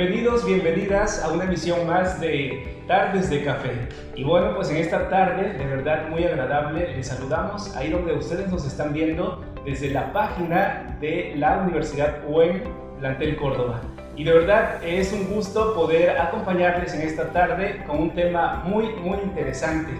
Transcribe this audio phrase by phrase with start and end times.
[0.00, 3.72] Bienvenidos, bienvenidas a una emisión más de Tardes de Café.
[4.16, 8.48] Y bueno, pues en esta tarde, de verdad muy agradable, les saludamos ahí donde ustedes
[8.48, 12.62] nos están viendo desde la página de la Universidad UEM
[12.98, 13.82] Plantel Córdoba.
[14.16, 18.86] Y de verdad es un gusto poder acompañarles en esta tarde con un tema muy,
[19.02, 19.92] muy interesante.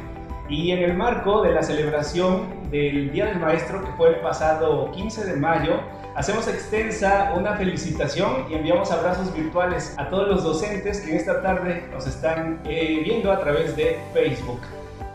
[0.48, 4.90] Y en el marco de la celebración del Día del Maestro, que fue el pasado
[4.92, 5.74] 15 de mayo,
[6.14, 11.42] hacemos extensa una felicitación y enviamos abrazos virtuales a todos los docentes que en esta
[11.42, 14.60] tarde nos están eh, viendo a través de Facebook.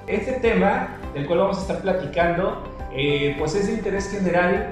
[0.07, 2.63] Este tema del cual vamos a estar platicando,
[2.93, 4.71] eh, pues es de interés general,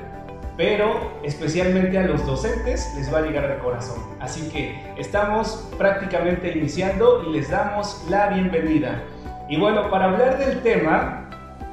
[0.55, 3.97] pero especialmente a los docentes les va a llegar al corazón.
[4.19, 9.01] Así que estamos prácticamente iniciando y les damos la bienvenida.
[9.49, 11.29] Y bueno, para hablar del tema,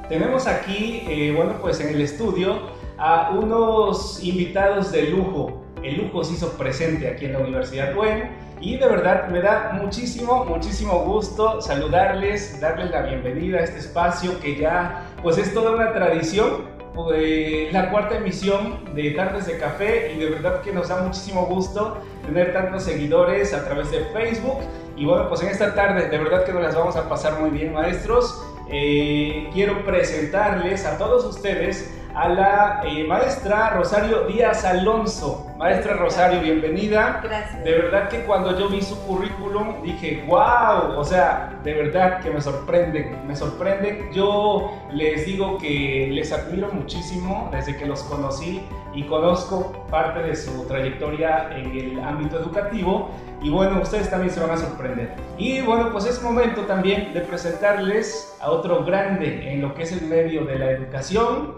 [0.09, 5.63] tenemos aquí, eh, bueno, pues en el estudio a unos invitados de lujo.
[5.81, 8.29] El lujo se hizo presente aquí en la Universidad Buen
[8.61, 14.39] y de verdad me da muchísimo, muchísimo gusto saludarles, darles la bienvenida a este espacio
[14.39, 16.69] que ya pues es toda una tradición.
[16.93, 21.45] Pues, la cuarta emisión de Tardes de Café y de verdad que nos da muchísimo
[21.45, 24.57] gusto tener tantos seguidores a través de Facebook
[24.97, 27.49] y bueno pues en esta tarde de verdad que nos las vamos a pasar muy
[27.49, 35.47] bien maestros eh, quiero presentarles a todos ustedes a la eh, maestra Rosario Díaz Alonso.
[35.57, 37.21] Maestra Rosario, bienvenida.
[37.23, 37.63] Gracias.
[37.63, 42.31] De verdad que cuando yo vi su currículum dije, wow, o sea, de verdad que
[42.31, 44.11] me sorprenden, me sorprenden.
[44.11, 48.61] Yo les digo que les admiro muchísimo desde que los conocí
[48.93, 53.11] y conozco parte de su trayectoria en el ámbito educativo.
[53.41, 55.15] Y bueno, ustedes también se van a sorprender.
[55.37, 59.91] Y bueno, pues es momento también de presentarles a otro grande en lo que es
[59.91, 61.55] el medio de la educación,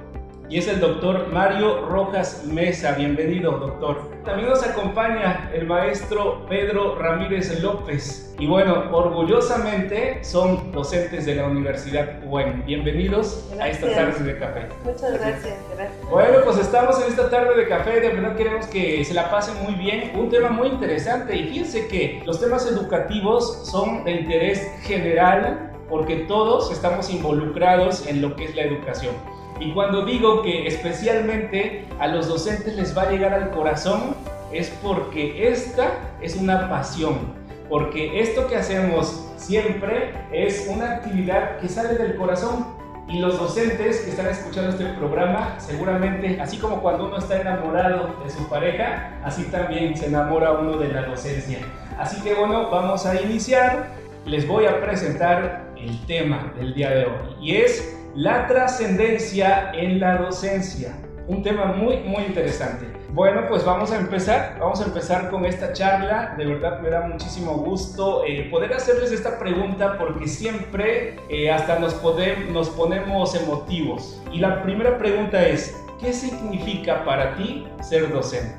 [0.53, 2.91] y es el doctor Mario Rojas Mesa.
[2.91, 4.11] Bienvenido, doctor.
[4.23, 8.35] También nos acompaña el maestro Pedro Ramírez López.
[8.37, 12.63] Y bueno, orgullosamente son docentes de la Universidad UEM.
[12.67, 14.67] Bienvenidos a esta tarde de café.
[14.83, 16.09] Muchas gracias, gracias.
[16.11, 17.99] Bueno, pues estamos en esta tarde de café.
[17.99, 20.11] De verdad queremos que se la pasen muy bien.
[20.13, 21.35] Un tema muy interesante.
[21.35, 28.21] Y fíjense que los temas educativos son de interés general porque todos estamos involucrados en
[28.21, 29.15] lo que es la educación.
[29.63, 34.13] Y cuando digo que especialmente a los docentes les va a llegar al corazón,
[34.51, 37.33] es porque esta es una pasión,
[37.69, 42.65] porque esto que hacemos siempre es una actividad que sale del corazón.
[43.07, 48.15] Y los docentes que están escuchando este programa, seguramente, así como cuando uno está enamorado
[48.21, 51.59] de su pareja, así también se enamora uno de la docencia.
[51.97, 53.91] Así que bueno, vamos a iniciar.
[54.25, 59.99] Les voy a presentar el tema del día de hoy y es la trascendencia en
[59.99, 60.93] la docencia.
[61.27, 62.85] Un tema muy, muy interesante.
[63.09, 64.57] Bueno, pues vamos a empezar.
[64.59, 66.35] Vamos a empezar con esta charla.
[66.37, 71.79] De verdad me da muchísimo gusto eh, poder hacerles esta pregunta porque siempre eh, hasta
[71.79, 74.21] nos, ponemos emotivos.
[74.31, 78.53] Y la primera pregunta es, ¿qué significa para ti ser docente?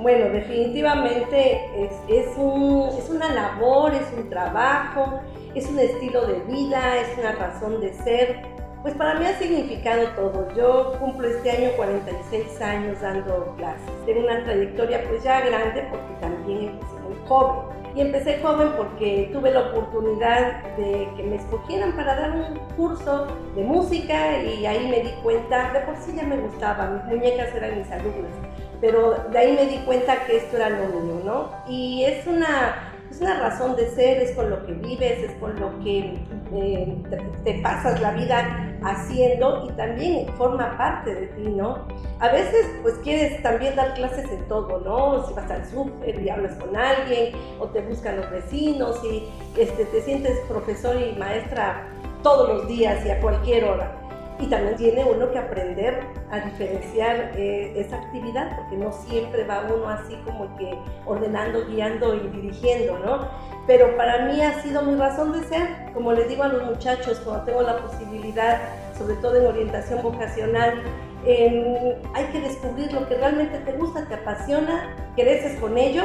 [0.00, 5.20] Bueno, definitivamente es, es una labor, es un trabajo,
[5.54, 8.51] es un estilo de vida, es una razón de ser
[8.82, 10.48] pues para mí ha significado todo.
[10.54, 13.90] Yo cumplo este año 46 años dando clases.
[14.04, 17.82] Tengo una trayectoria pues ya grande porque también empecé muy joven.
[17.94, 23.26] Y empecé joven porque tuve la oportunidad de que me escogieran para dar un curso
[23.54, 27.54] de música y ahí me di cuenta, de por sí ya me gustaba, mis muñecas
[27.54, 28.32] eran mis alumnas,
[28.80, 31.50] pero de ahí me di cuenta que esto era lo mío, ¿no?
[31.68, 35.60] Y es una es una razón de ser, es con lo que vives, es con
[35.60, 36.14] lo que
[36.54, 36.96] eh,
[37.44, 41.86] te, pasas la vida haciendo y también forma parte de ti, ¿no?
[42.20, 45.26] A veces pues quieres también dar clases en todo, ¿no?
[45.26, 49.28] Si vas al súper y hablas con alguien o te buscan los vecinos y
[49.58, 51.86] este, te sientes profesor y maestra
[52.22, 54.01] todos los días y a cualquier hora.
[54.42, 56.00] Y también tiene uno que aprender
[56.32, 62.16] a diferenciar eh, esa actividad, porque no siempre va uno así como que ordenando, guiando
[62.16, 63.28] y dirigiendo, ¿no?
[63.68, 67.20] Pero para mí ha sido mi razón de ser, como les digo a los muchachos,
[67.24, 68.60] cuando tengo la posibilidad,
[68.98, 70.82] sobre todo en orientación vocacional,
[71.24, 76.02] hay que descubrir lo que realmente te gusta, te apasiona, creces con ello.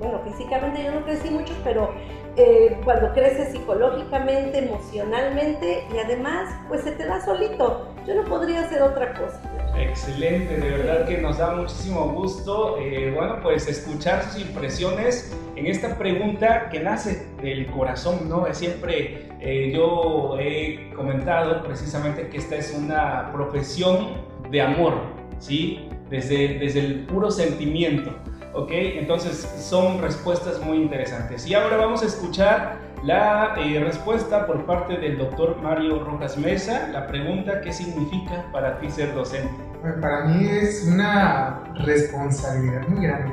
[0.00, 1.94] Bueno, físicamente yo no crecí mucho, pero
[2.40, 7.88] eh, cuando creces psicológicamente, emocionalmente y además pues se te da solito.
[8.06, 9.42] Yo no podría hacer otra cosa.
[9.78, 15.66] Excelente, de verdad que nos da muchísimo gusto, eh, bueno, pues escuchar sus impresiones en
[15.66, 18.46] esta pregunta que nace del corazón, ¿no?
[18.54, 24.14] Siempre eh, yo he comentado precisamente que esta es una profesión
[24.50, 24.94] de amor,
[25.38, 25.88] ¿sí?
[26.08, 28.14] Desde, desde el puro sentimiento.
[28.54, 28.70] ¿Ok?
[28.70, 31.46] Entonces son respuestas muy interesantes.
[31.46, 36.88] Y ahora vamos a escuchar la eh, respuesta por parte del doctor Mario Rojas Mesa,
[36.92, 39.54] la pregunta, ¿qué significa para ti ser docente?
[40.02, 43.32] Para mí es una responsabilidad muy grande,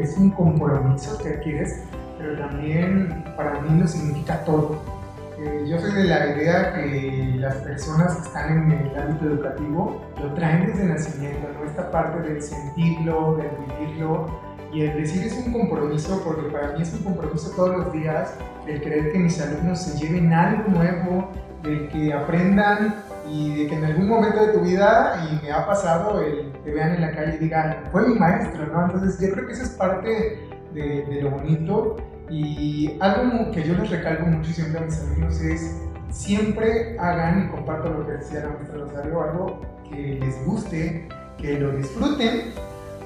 [0.00, 1.82] es un compromiso que adquieres,
[2.16, 4.80] pero también para mí lo significa todo.
[5.44, 10.00] Eh, yo soy de la idea que las personas que están en el ámbito educativo
[10.20, 11.68] lo traen desde nacimiento, ¿no?
[11.68, 14.26] esta parte del sentirlo, del vivirlo,
[14.72, 18.34] y el decir es un compromiso, porque para mí es un compromiso todos los días,
[18.68, 21.32] el creer que mis alumnos se lleven algo nuevo,
[21.64, 25.66] de que aprendan y de que en algún momento de tu vida, y me ha
[25.66, 28.84] pasado, el, te vean en la calle y digan, fue mi maestro, ¿no?
[28.84, 30.38] Entonces yo creo que eso es parte
[30.72, 31.96] de, de lo bonito
[32.32, 35.76] y algo que yo les recalco mucho siempre a mis alumnos es
[36.10, 41.58] siempre hagan, y comparto lo que decía la maestra Rosario, algo que les guste, que
[41.58, 42.52] lo disfruten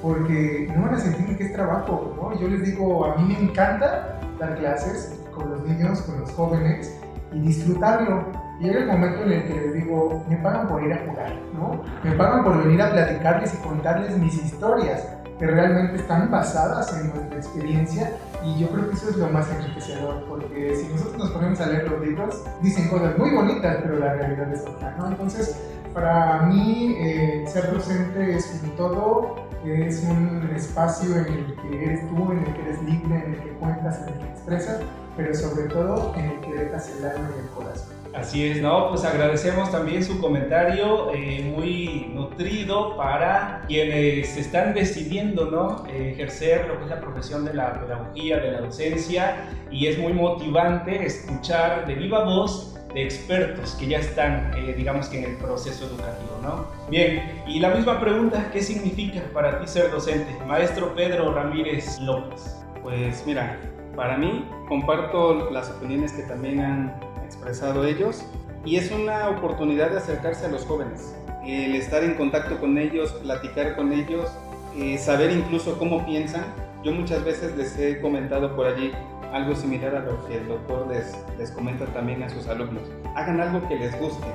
[0.01, 2.39] porque no van a sentir que es trabajo, ¿no?
[2.39, 6.97] Yo les digo, a mí me encanta dar clases con los niños, con los jóvenes
[7.33, 8.25] y disfrutarlo.
[8.59, 11.33] Y llega el momento en el que les digo, me pagan por ir a jugar,
[11.53, 11.83] ¿no?
[12.03, 15.05] Me pagan por venir a platicarles y contarles mis historias,
[15.37, 18.11] que realmente están basadas en nuestra experiencia
[18.47, 21.67] y yo creo que eso es lo más enriquecedor, porque si nosotros nos ponemos a
[21.67, 25.07] leer los libros, dicen cosas muy bonitas, pero la realidad es otra, ¿no?
[25.07, 25.57] Entonces,
[25.93, 29.35] para mí, eh, ser docente es un todo,
[29.65, 33.39] es un espacio en el que eres tú, en el que eres libre, en el
[33.41, 34.79] que cuentas, en el que expresas,
[35.17, 37.96] pero sobre todo en el que dejas el alma y el corazón.
[38.17, 38.89] Así es, ¿no?
[38.89, 45.85] Pues agradecemos también su comentario eh, muy nutrido para quienes están decidiendo, ¿no?
[45.85, 50.13] ejercer lo que es la profesión de la pedagogía, de la docencia, y es muy
[50.13, 55.37] motivante escuchar de viva voz de expertos que ya están, eh, digamos que en el
[55.37, 56.65] proceso educativo, ¿no?
[56.89, 60.35] Bien, y la misma pregunta, ¿qué significa para ti ser docente?
[60.47, 62.57] Maestro Pedro Ramírez López.
[62.81, 63.59] Pues mira,
[63.95, 68.23] para mí comparto las opiniones que también han expresado ellos
[68.65, 71.15] y es una oportunidad de acercarse a los jóvenes,
[71.45, 74.29] el estar en contacto con ellos, platicar con ellos,
[74.77, 76.45] eh, saber incluso cómo piensan.
[76.83, 78.91] Yo muchas veces les he comentado por allí,
[79.33, 82.83] algo similar a lo que el doctor les, les comenta también a sus alumnos.
[83.15, 84.27] Hagan algo que les guste,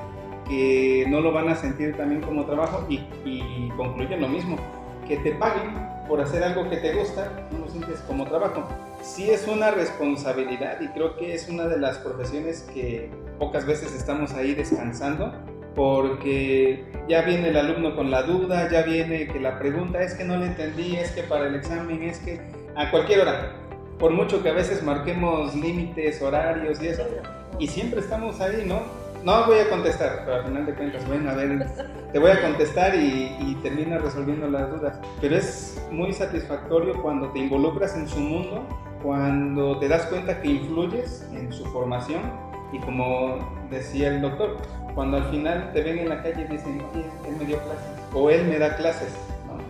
[0.49, 4.57] que no lo van a sentir también como trabajo y, y concluyen lo mismo,
[5.09, 5.75] que te paguen
[6.09, 8.69] por hacer algo que te gusta, no lo sientes como trabajo.
[9.03, 13.93] Sí es una responsabilidad y creo que es una de las profesiones que pocas veces
[13.95, 15.35] estamos ahí descansando
[15.75, 20.23] porque ya viene el alumno con la duda, ya viene que la pregunta es que
[20.23, 22.41] no le entendí, es que para el examen, es que
[22.77, 23.57] a cualquier hora
[23.99, 27.05] por mucho que a veces marquemos límites, horarios y eso,
[27.59, 28.83] y siempre estamos ahí, ¿no?
[29.25, 31.67] No voy a contestar, pero al final de cuentas, bueno, a ver,
[32.13, 34.99] te voy a contestar y, y termina resolviendo las dudas.
[35.21, 38.67] Pero es muy satisfactorio cuando te involucras en su mundo,
[39.03, 42.21] cuando te das cuenta que influyes en su formación
[42.73, 43.39] y como
[43.71, 44.57] decía el doctor,
[44.95, 46.83] cuando al final te ven en la calle y dicen,
[47.27, 49.15] él me dio clases o él me da clases,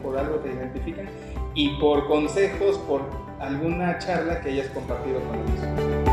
[0.03, 1.09] por algo te identifican
[1.55, 3.03] y por consejos, por
[3.41, 6.12] alguna charla que hayas compartido con ellos.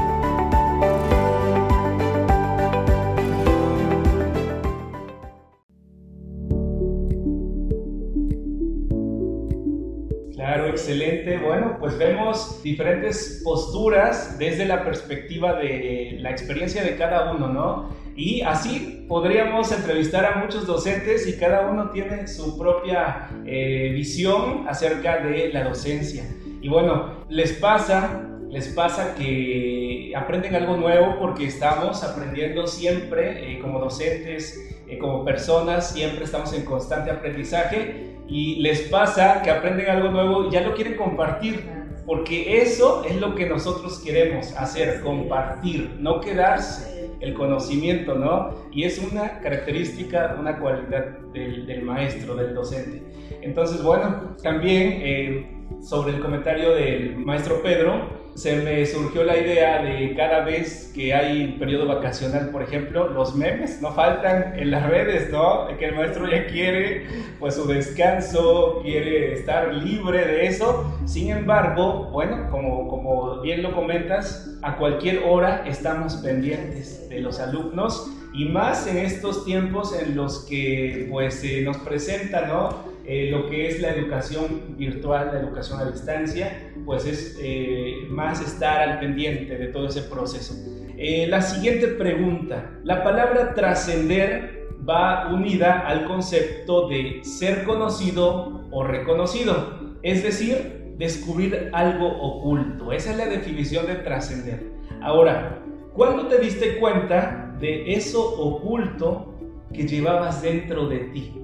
[10.49, 11.37] Claro, excelente.
[11.37, 17.89] Bueno, pues vemos diferentes posturas desde la perspectiva de la experiencia de cada uno, ¿no?
[18.15, 24.67] Y así podríamos entrevistar a muchos docentes y cada uno tiene su propia eh, visión
[24.67, 26.23] acerca de la docencia.
[26.63, 33.59] Y bueno, les pasa, les pasa que aprenden algo nuevo porque estamos aprendiendo siempre eh,
[33.59, 39.89] como docentes, eh, como personas, siempre estamos en constante aprendizaje y les pasa que aprenden
[39.89, 41.63] algo nuevo y ya lo quieren compartir.
[42.05, 48.55] Porque eso es lo que nosotros queremos hacer, compartir, no quedarse el conocimiento, ¿no?
[48.71, 53.03] Y es una característica, una cualidad del, del maestro, del docente.
[53.41, 59.81] Entonces, bueno, también eh, sobre el comentario del maestro Pedro, se me surgió la idea
[59.83, 64.89] de cada vez que hay periodo vacacional, por ejemplo, los memes no faltan en las
[64.89, 65.67] redes, ¿no?
[65.77, 67.05] Que el maestro ya quiere
[67.37, 70.89] pues su descanso, quiere estar libre de eso.
[71.05, 77.41] Sin embargo, bueno, como, como bien lo comentas, a cualquier hora estamos pendientes de los
[77.41, 82.88] alumnos y más en estos tiempos en los que pues se nos presenta, ¿no?
[83.11, 88.39] Eh, lo que es la educación virtual, la educación a distancia, pues es eh, más
[88.39, 90.53] estar al pendiente de todo ese proceso.
[90.95, 98.83] Eh, la siguiente pregunta, la palabra trascender va unida al concepto de ser conocido o
[98.83, 102.91] reconocido, es decir, descubrir algo oculto.
[102.91, 104.71] Esa es la definición de trascender.
[105.01, 105.63] Ahora,
[105.95, 109.33] ¿cuándo te diste cuenta de eso oculto
[109.73, 111.38] que llevabas dentro de ti?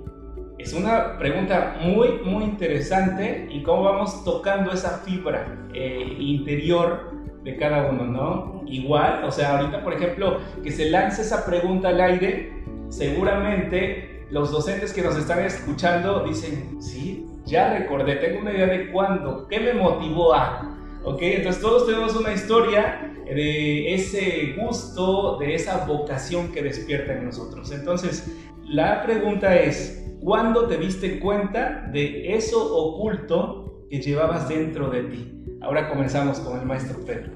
[0.57, 7.11] Es una pregunta muy, muy interesante y cómo vamos tocando esa fibra eh, interior
[7.43, 8.63] de cada uno, ¿no?
[8.65, 14.51] Igual, o sea, ahorita, por ejemplo, que se lance esa pregunta al aire, seguramente los
[14.51, 19.59] docentes que nos están escuchando dicen, sí, ya recordé, tengo una idea de cuándo, qué
[19.59, 20.71] me motivó a...
[21.03, 21.19] ¿Ok?
[21.21, 27.71] Entonces todos tenemos una historia de ese gusto, de esa vocación que despierta en nosotros.
[27.71, 35.03] Entonces, la pregunta es, ¿cuándo te diste cuenta de eso oculto que llevabas dentro de
[35.03, 35.31] ti?
[35.61, 37.31] Ahora comenzamos con el maestro Pedro.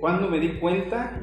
[0.00, 1.22] ¿Cuándo me di cuenta?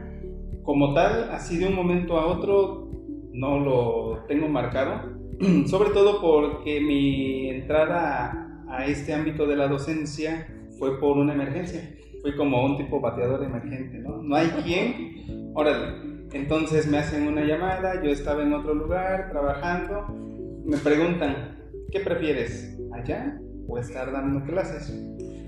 [0.63, 2.89] Como tal, así de un momento a otro,
[3.34, 5.20] no lo tengo marcado.
[5.68, 10.48] Sobre todo porque mi entrada a este ámbito de la docencia
[10.80, 11.94] fue por una emergencia.
[12.22, 14.22] Fui como un tipo bateador emergente, ¿no?
[14.24, 15.51] No hay quien.
[15.56, 16.12] Órale.
[16.32, 20.31] Entonces me hacen una llamada, yo estaba en otro lugar trabajando,
[20.72, 21.58] me preguntan,
[21.92, 22.78] ¿qué prefieres?
[22.94, 23.38] ¿Allá
[23.68, 24.90] o estar dando clases?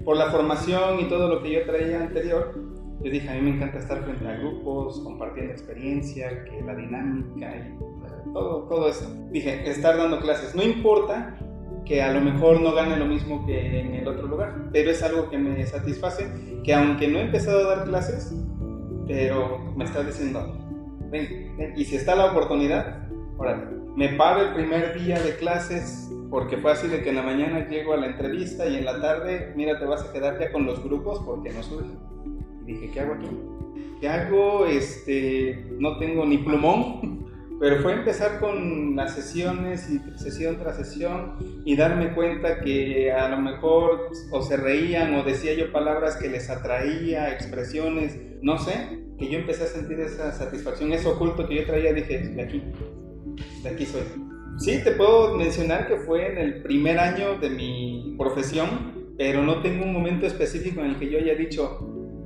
[0.04, 2.54] Por la formación y todo lo que yo traía anterior,
[3.02, 7.56] yo dije, a mí me encanta estar frente a grupos, compartiendo experiencia, que la dinámica
[7.56, 9.10] y todo, todo eso.
[9.32, 11.38] Dije, estar dando clases, no importa
[11.86, 15.02] que a lo mejor no gane lo mismo que en el otro lugar, pero es
[15.04, 16.30] algo que me satisface,
[16.66, 18.36] que aunque no he empezado a dar clases,
[19.08, 20.54] pero me está diciendo,
[21.10, 26.58] ven, y si está la oportunidad, órale, me paro el primer día de clases, porque
[26.58, 29.54] fue así de que en la mañana llego a la entrevista y en la tarde,
[29.56, 31.92] mira, te vas a quedar ya con los grupos porque no surge.
[32.64, 33.30] Y dije, ¿qué hago aquí?
[34.02, 34.66] ¿Qué hago?
[34.66, 37.28] Este, no tengo ni plumón,
[37.60, 43.30] pero fue empezar con las sesiones y sesión tras sesión y darme cuenta que a
[43.30, 49.04] lo mejor o se reían o decía yo palabras que les atraía, expresiones, no sé,
[49.20, 52.64] que yo empecé a sentir esa satisfacción, eso oculto que yo traía, dije, de aquí,
[53.66, 54.02] aquí soy.
[54.58, 59.62] Sí, te puedo mencionar que fue en el primer año de mi profesión, pero no
[59.62, 61.80] tengo un momento específico en el que yo haya dicho,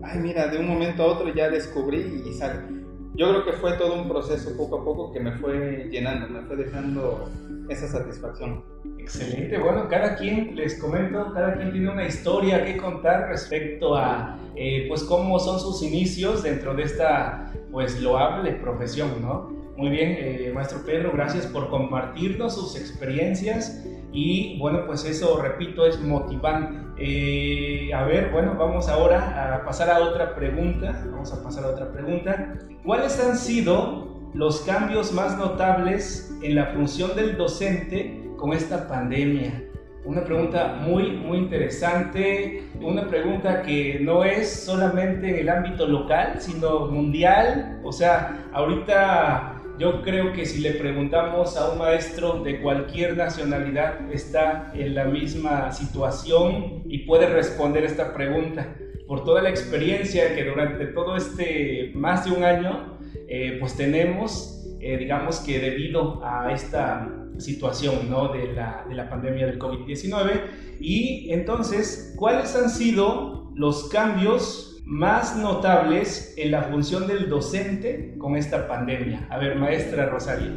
[0.04, 2.78] ay, mira, de un momento a otro ya descubrí y sale
[3.18, 6.42] yo creo que fue todo un proceso poco a poco que me fue llenando, me
[6.42, 7.28] fue dejando
[7.68, 8.64] esa satisfacción.
[9.00, 14.38] Excelente, bueno, cada quien, les comento, cada quien tiene una historia que contar respecto a,
[14.56, 19.57] eh, pues, cómo son sus inicios dentro de esta, pues, loable profesión, ¿no?
[19.78, 25.86] Muy bien, eh, maestro Pedro, gracias por compartirnos sus experiencias y bueno, pues eso, repito,
[25.86, 26.80] es motivante.
[26.98, 31.00] Eh, a ver, bueno, vamos ahora a pasar a otra pregunta.
[31.12, 32.56] Vamos a pasar a otra pregunta.
[32.84, 39.64] ¿Cuáles han sido los cambios más notables en la función del docente con esta pandemia?
[40.06, 46.38] Una pregunta muy, muy interesante, una pregunta que no es solamente en el ámbito local,
[46.40, 47.80] sino mundial.
[47.84, 54.12] O sea, ahorita yo creo que si le preguntamos a un maestro de cualquier nacionalidad,
[54.12, 58.76] está en la misma situación y puede responder esta pregunta.
[59.08, 64.66] Por toda la experiencia que durante todo este más de un año, eh, pues tenemos,
[64.80, 68.30] eh, digamos que debido a esta situación ¿no?
[68.30, 70.42] de, la, de la pandemia del COVID-19.
[70.80, 78.38] Y entonces, ¿cuáles han sido los cambios más notables en la función del docente con
[78.38, 79.28] esta pandemia?
[79.30, 80.54] A ver, maestra Rosario.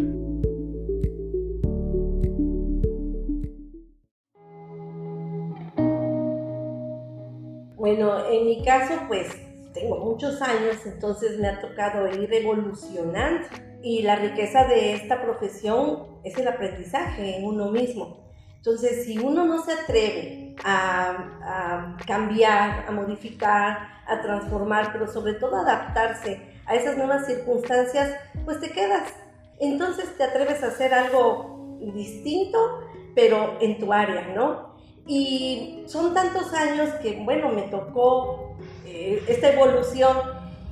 [7.76, 9.26] Bueno, en mi caso, pues
[9.74, 13.48] tengo muchos años, entonces me ha tocado ir evolucionando
[13.82, 18.30] y la riqueza de esta profesión es el aprendizaje en uno mismo.
[18.58, 25.56] Entonces, si uno no se atreve a, cambiar, a modificar, a transformar, pero sobre todo
[25.56, 28.14] adaptarse a esas nuevas circunstancias,
[28.44, 29.12] pues te quedas.
[29.58, 32.80] Entonces te atreves a hacer algo distinto,
[33.14, 34.76] pero en tu área, ¿no?
[35.06, 40.16] Y son tantos años que, bueno, me tocó eh, esta evolución.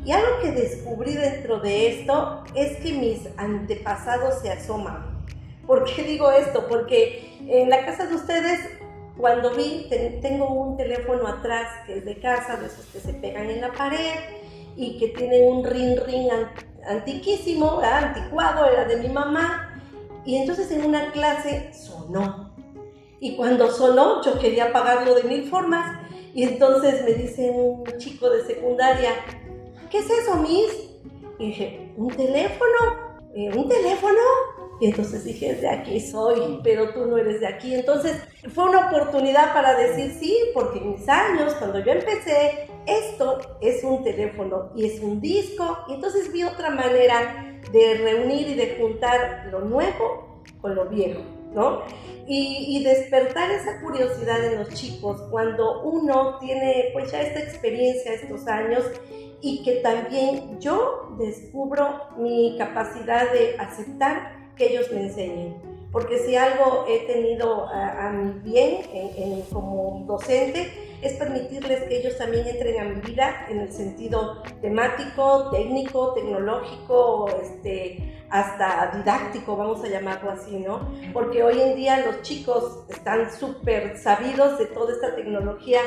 [0.04, 5.18] Y algo que descubrí dentro de esto es que mis antepasados se asoman.
[5.66, 6.66] ¿Por qué digo esto?
[6.68, 8.60] Porque en la casa de ustedes,
[9.18, 9.88] cuando vi,
[10.22, 14.14] tengo un teléfono atrás que es de casa, esos que se pegan en la pared
[14.76, 16.28] y que tienen un ring ring
[16.88, 19.82] antiquísimo, anticuado, era de mi mamá.
[20.24, 22.54] Y entonces en una clase sonó.
[23.18, 25.98] Y cuando sonó, yo quería apagarlo de mil formas.
[26.32, 29.10] Y entonces me dice un chico de secundaria,
[29.90, 30.90] ¿qué es eso, Miss?
[31.40, 33.18] Y dije, ¿un teléfono?
[33.34, 34.20] Eh, ¿Un teléfono?
[34.80, 37.74] Y entonces dije, de aquí soy, pero tú no eres de aquí.
[37.74, 38.22] Entonces
[38.54, 44.04] fue una oportunidad para decir sí, porque mis años, cuando yo empecé, esto es un
[44.04, 45.78] teléfono y es un disco.
[45.88, 51.22] Y entonces vi otra manera de reunir y de juntar lo nuevo con lo viejo,
[51.52, 51.82] ¿no?
[52.26, 58.12] Y, y, despertar esa curiosidad en los chicos cuando uno tiene pues ya esta experiencia,
[58.12, 58.84] estos años,
[59.40, 65.68] y que también yo descubro mi capacidad de aceptar que ellos me enseñen.
[65.90, 68.82] Porque si algo he tenido a, mi bien
[69.50, 75.50] como docente es permitirles que ellos también entren a mi vida en el sentido temático,
[75.50, 80.90] técnico, tecnológico, este, hasta didáctico, vamos a llamarlo así, ¿no?
[81.14, 85.80] Porque hoy en día los chicos están súper sabidos de toda esta tecnología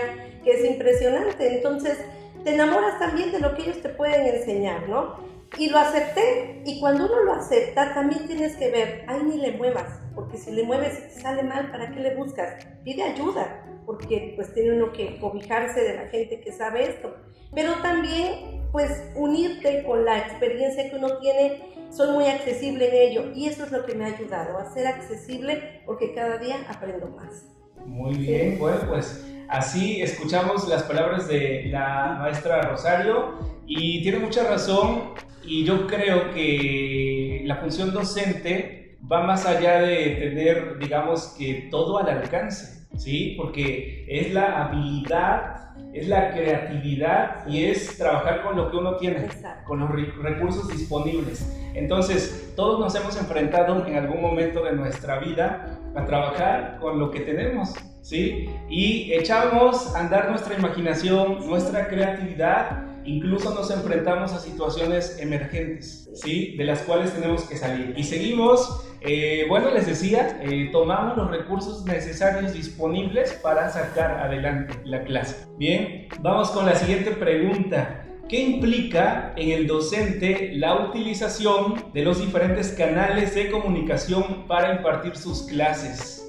[0.43, 1.57] que es impresionante.
[1.57, 1.99] Entonces,
[2.43, 5.17] te enamoras también de lo que ellos te pueden enseñar, ¿no?
[5.58, 6.62] Y lo acepté.
[6.65, 10.51] Y cuando uno lo acepta, también tienes que ver, ay, ni le muevas, porque si
[10.51, 12.65] le mueves y te sale mal, ¿para qué le buscas?
[12.84, 17.15] Pide ayuda, porque pues tiene uno que cobijarse de la gente que sabe esto.
[17.53, 23.31] Pero también, pues, unirte con la experiencia que uno tiene, soy muy accesible en ello.
[23.36, 27.08] Y eso es lo que me ha ayudado, a ser accesible, porque cada día aprendo
[27.08, 27.46] más.
[27.86, 34.43] Muy bien, bueno, pues así escuchamos las palabras de la maestra Rosario y tiene mucha
[34.43, 41.67] razón y yo creo que la función docente va más allá de tener, digamos, que
[41.71, 43.36] todo al alcance, ¿sí?
[43.38, 49.27] Porque es la habilidad, es la creatividad y es trabajar con lo que uno tiene,
[49.65, 51.57] con los recursos disponibles.
[51.74, 57.12] Entonces, todos nos hemos enfrentado en algún momento de nuestra vida a trabajar con lo
[57.12, 58.50] que tenemos, ¿sí?
[58.69, 66.55] Y echamos a andar nuestra imaginación, nuestra creatividad incluso nos enfrentamos a situaciones emergentes, ¿sí?
[66.58, 67.93] De las cuales tenemos que salir.
[67.98, 74.79] Y seguimos, eh, bueno, les decía, eh, tomamos los recursos necesarios disponibles para sacar adelante
[74.86, 75.46] la clase.
[75.58, 78.05] Bien, vamos con la siguiente pregunta.
[78.29, 85.18] ¿Qué implica en el docente la utilización de los diferentes canales de comunicación para impartir
[85.18, 86.25] sus clases?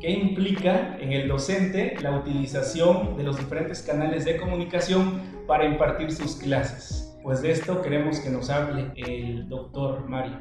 [0.00, 6.12] ¿Qué implica en el docente la utilización de los diferentes canales de comunicación para impartir
[6.12, 7.16] sus clases?
[7.22, 10.38] Pues de esto queremos que nos hable el doctor Mario.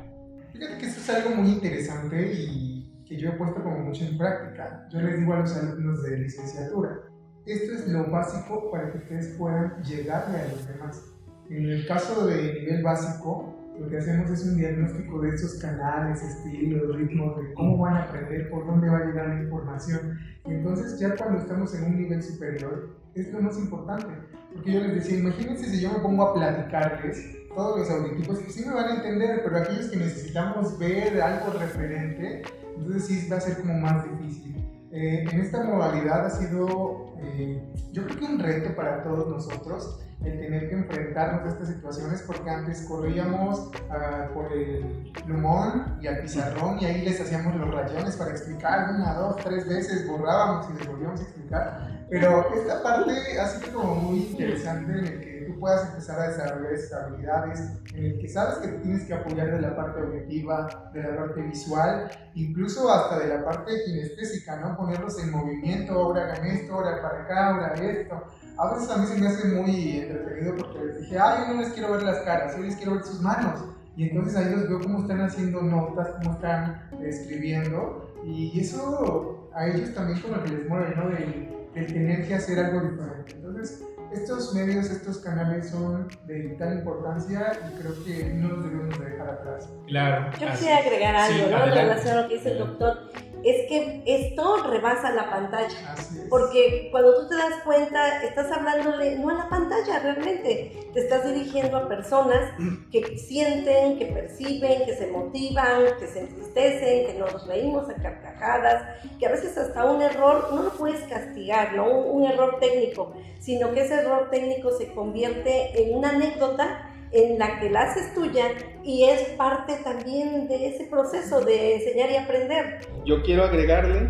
[0.53, 4.17] Fíjate que esto es algo muy interesante y que yo he puesto como mucho en
[4.17, 4.87] práctica.
[4.91, 7.01] Yo les digo a los alumnos de licenciatura,
[7.45, 11.03] esto es lo básico para que ustedes puedan llegarle a los demás.
[11.49, 16.21] En el caso de nivel básico, lo que hacemos es un diagnóstico de esos canales,
[16.21, 20.17] estilos, ritmos, de cómo van a aprender, por dónde va a llegar la información.
[20.45, 24.07] Y entonces ya cuando estamos en un nivel superior, es lo más importante.
[24.53, 28.51] Porque yo les decía, imagínense si yo me pongo a platicarles todos los auditivos, que
[28.51, 32.43] sí me van a entender, pero aquellos que necesitamos ver algo referente,
[32.77, 34.55] entonces sí va a ser como más difícil.
[34.91, 37.61] Eh, en esta modalidad ha sido, eh,
[37.91, 42.21] yo creo que un reto para todos nosotros, el tener que enfrentarnos a estas situaciones
[42.21, 47.73] porque antes corríamos uh, por el plumón y al pizarrón y ahí les hacíamos los
[47.73, 52.05] rayones para explicar una, dos, tres veces, borrábamos y les volvíamos a explicar.
[52.09, 56.27] Pero esta parte ha sido como muy interesante en el que tú puedas empezar a
[56.29, 57.59] desarrollar esas habilidades,
[57.93, 61.41] en el que sabes que tienes que apoyar de la parte auditiva, de la parte
[61.41, 64.77] visual, incluso hasta de la parte kinestésica, ¿no?
[64.77, 68.23] Ponerlos en movimiento, ahora hagan esto, ahora para acá, ahora esto
[68.57, 71.61] a veces a mí se me hace muy entretenido porque les dije, ay, yo no
[71.61, 73.65] les quiero ver las caras, yo les quiero ver sus manos.
[73.97, 78.13] Y entonces ahí los veo cómo están haciendo notas, cómo están escribiendo.
[78.25, 81.09] Y eso a ellos también como que les mueve, ¿no?
[81.09, 83.33] El, tener que hacer algo diferente.
[83.35, 88.97] Entonces, estos medios, estos canales son de vital importancia y creo que no los debemos
[88.97, 89.69] dejar atrás.
[89.85, 90.31] Claro.
[90.39, 91.65] Yo quisiera agregar algo, ¿no?
[91.65, 92.97] En relación a lo que dice el doctor
[93.45, 95.95] es que esto rebasa la pantalla.
[96.29, 101.31] Porque cuando tú te das cuenta, estás hablándole no a la pantalla realmente, te estás
[101.31, 102.53] dirigiendo a personas
[102.91, 108.99] que sienten, que perciben, que se motivan, que se entristecen, que nos reímos a carcajadas,
[109.19, 113.71] que a veces hasta un error no lo puedes castigar, no un error técnico, sino
[113.73, 118.51] que ese error técnico se convierte en una anécdota en la que la haces tuya
[118.83, 122.81] y es parte también de ese proceso de enseñar y aprender.
[123.05, 124.09] Yo quiero agregarle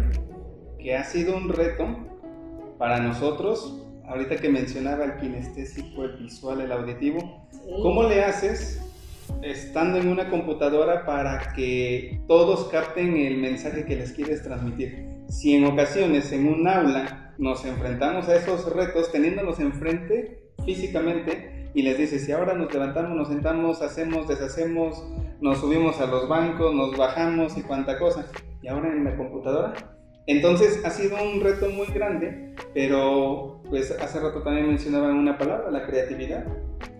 [0.79, 1.85] que ha sido un reto
[2.79, 7.47] para nosotros, ahorita que mencionaba el kinestésico, el visual, el auditivo,
[7.81, 8.81] ¿cómo le haces
[9.43, 15.07] estando en una computadora para que todos capten el mensaje que les quieres transmitir?
[15.29, 21.81] Si en ocasiones en un aula nos enfrentamos a esos retos teniéndolos enfrente físicamente, y
[21.81, 25.03] les dice, si ahora nos levantamos, nos sentamos, hacemos, deshacemos,
[25.41, 28.25] nos subimos a los bancos, nos bajamos y cuánta cosa.
[28.61, 29.73] Y ahora en la computadora.
[30.25, 35.69] Entonces ha sido un reto muy grande, pero pues hace rato también mencionaba una palabra,
[35.69, 36.45] la creatividad.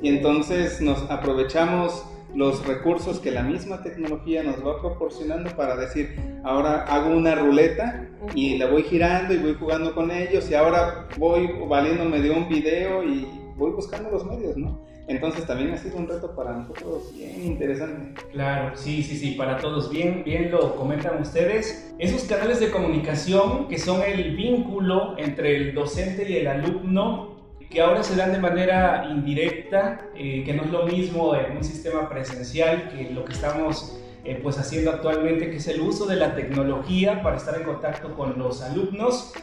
[0.02, 6.20] Y entonces nos aprovechamos los recursos que la misma tecnología nos va proporcionando para decir,
[6.44, 11.08] ahora hago una ruleta y la voy girando y voy jugando con ellos y ahora
[11.18, 14.86] voy valiéndome de un video y voy buscando los medios, ¿no?
[15.08, 18.20] Entonces también ha sido un reto para nosotros bien interesante.
[18.32, 19.92] Claro, sí, sí, sí, para todos.
[19.92, 21.94] Bien, bien lo comentan ustedes.
[22.00, 27.36] Esos canales de comunicación que son el vínculo entre el docente y el alumno,
[27.70, 31.64] que ahora se dan de manera indirecta, eh, que no es lo mismo en un
[31.64, 36.16] sistema presencial que lo que estamos eh, pues haciendo actualmente, que es el uso de
[36.16, 39.34] la tecnología para estar en contacto con los alumnos.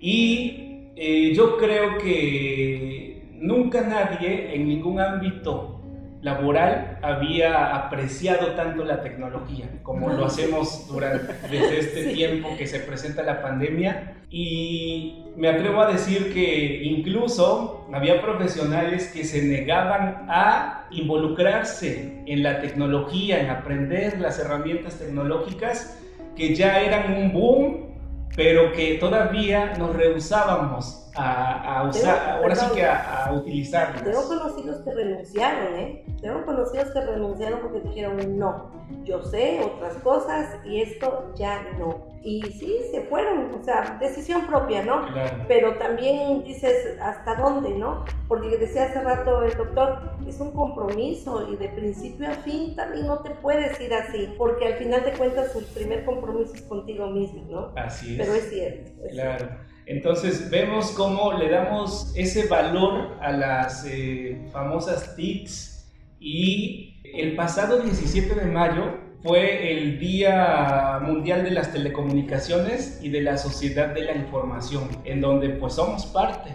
[0.00, 3.07] Y eh, yo creo que
[3.40, 5.78] nunca nadie en ningún ámbito
[6.20, 12.80] laboral había apreciado tanto la tecnología como lo hacemos durante desde este tiempo que se
[12.80, 14.14] presenta la pandemia.
[14.30, 22.42] Y me atrevo a decir que incluso había profesionales que se negaban a involucrarse en
[22.42, 25.98] la tecnología, en aprender las herramientas tecnológicas
[26.36, 27.88] que ya eran un boom,
[28.36, 34.02] pero que todavía nos rehusábamos a, usar, ahora sí que a, a utilizarlas.
[34.02, 36.04] Tengo conocidos que renunciaron, ¿eh?
[36.20, 38.70] Tengo conocidos que renunciaron porque dijeron, no,
[39.04, 42.06] yo sé otras cosas y esto ya no.
[42.22, 45.06] Y sí, se fueron, o sea, decisión propia, ¿no?
[45.46, 48.04] Pero también dices, ¿hasta dónde, no?
[48.26, 53.06] Porque decía hace rato el doctor, es un compromiso y de principio a fin también
[53.06, 57.06] no te puedes ir así, porque al final de cuentas el primer compromiso es contigo
[57.06, 57.72] mismo, ¿no?
[57.76, 58.18] Así es.
[58.18, 58.90] Pero es cierto.
[59.10, 59.67] claro.
[59.88, 67.80] Entonces vemos cómo le damos ese valor a las eh, famosas TICs y el pasado
[67.80, 74.02] 17 de mayo fue el Día Mundial de las Telecomunicaciones y de la Sociedad de
[74.02, 76.54] la Información, en donde pues somos parte.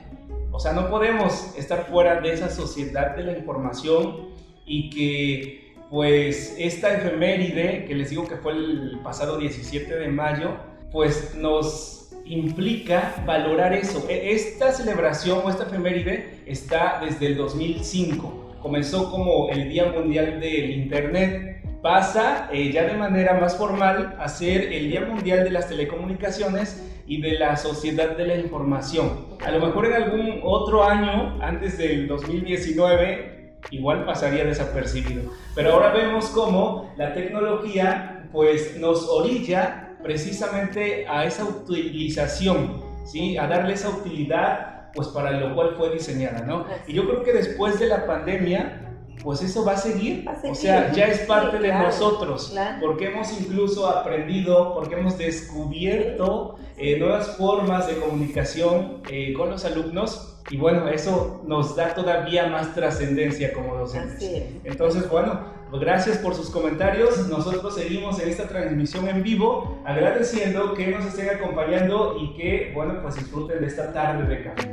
[0.52, 4.28] O sea, no podemos estar fuera de esa sociedad de la información
[4.68, 10.52] y que pues esta efeméride, que les digo que fue el pasado 17 de mayo,
[10.92, 14.06] pues nos implica valorar eso.
[14.10, 18.58] E, esta celebración o esta efeméride está desde el 2005.
[18.62, 21.62] Comenzó como el Día Mundial del Internet.
[21.82, 26.90] Pasa eh, ya de manera más formal a ser el Día Mundial de las Telecomunicaciones
[27.06, 29.28] y de la Sociedad de la Información.
[29.46, 35.24] A lo mejor en algún otro año, antes del 2019, igual pasaría desapercibido.
[35.56, 43.38] Pero ahora vemos cómo la tecnología pues nos orilla precisamente a esa utilización, ¿sí?
[43.38, 46.66] a darle esa utilidad pues para lo cual fue diseñada, ¿no?
[46.88, 48.84] Y yo creo que después de la pandemia,
[49.24, 53.88] pues eso va a seguir, o sea, ya es parte de nosotros, porque hemos incluso
[53.88, 60.30] aprendido, porque hemos descubierto eh, nuevas formas de comunicación eh, con los alumnos.
[60.50, 64.44] Y bueno, eso nos da todavía más trascendencia como docentes.
[64.66, 65.40] Entonces, bueno,
[65.80, 67.28] gracias por sus comentarios.
[67.28, 73.02] Nosotros seguimos en esta transmisión en vivo, agradeciendo que nos estén acompañando y que, bueno,
[73.02, 74.70] pues disfruten de esta tarde de café.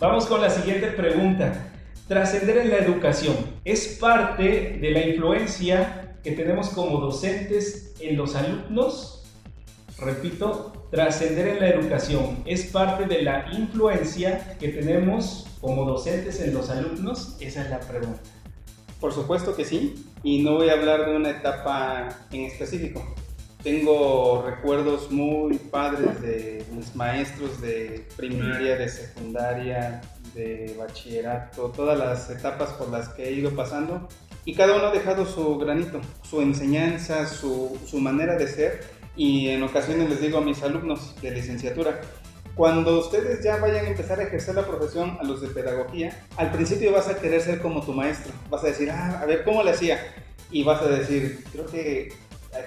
[0.00, 1.68] Vamos con la siguiente pregunta.
[2.08, 8.34] Trascender en la educación es parte de la influencia que tenemos como docentes en los
[8.34, 9.22] alumnos
[9.98, 16.52] Repito, trascender en la educación es parte de la influencia que tenemos como docentes en
[16.52, 17.34] los alumnos.
[17.40, 18.20] Esa es la pregunta.
[19.00, 23.02] Por supuesto que sí, y no voy a hablar de una etapa en específico.
[23.62, 30.02] Tengo recuerdos muy padres de mis maestros de primaria, de secundaria,
[30.34, 34.08] de bachillerato, todas las etapas por las que he ido pasando
[34.44, 39.48] y cada uno ha dejado su granito, su enseñanza, su, su manera de ser y
[39.48, 42.00] en ocasiones les digo a mis alumnos de licenciatura,
[42.54, 46.50] cuando ustedes ya vayan a empezar a ejercer la profesión a los de pedagogía, al
[46.50, 49.62] principio vas a querer ser como tu maestro, vas a decir, ah, a ver, ¿cómo
[49.62, 49.98] le hacía?
[50.50, 52.12] Y vas a decir, creo que eh,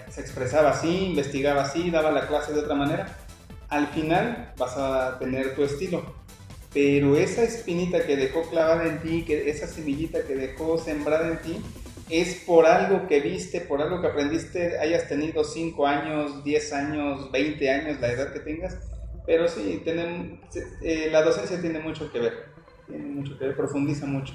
[0.09, 3.15] se expresaba así, investigaba así, daba la clase de otra manera.
[3.69, 6.03] Al final vas a tener tu estilo,
[6.73, 11.41] pero esa espinita que dejó clavada en ti, que esa semillita que dejó sembrada en
[11.41, 11.61] ti,
[12.09, 17.31] es por algo que viste, por algo que aprendiste, hayas tenido 5 años, 10 años,
[17.31, 18.77] 20 años, la edad que tengas,
[19.25, 20.39] pero sí, tienen,
[20.81, 22.33] eh, la docencia tiene mucho que ver,
[22.87, 24.33] tiene mucho que ver, profundiza mucho.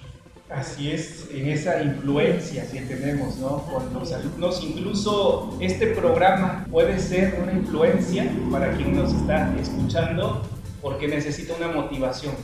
[0.49, 3.65] Así es, en esa influencia que tenemos ¿no?
[3.67, 4.61] con los alumnos.
[4.65, 10.43] Incluso este programa puede ser una influencia para quien nos está escuchando
[10.83, 12.35] porque necesita una motivación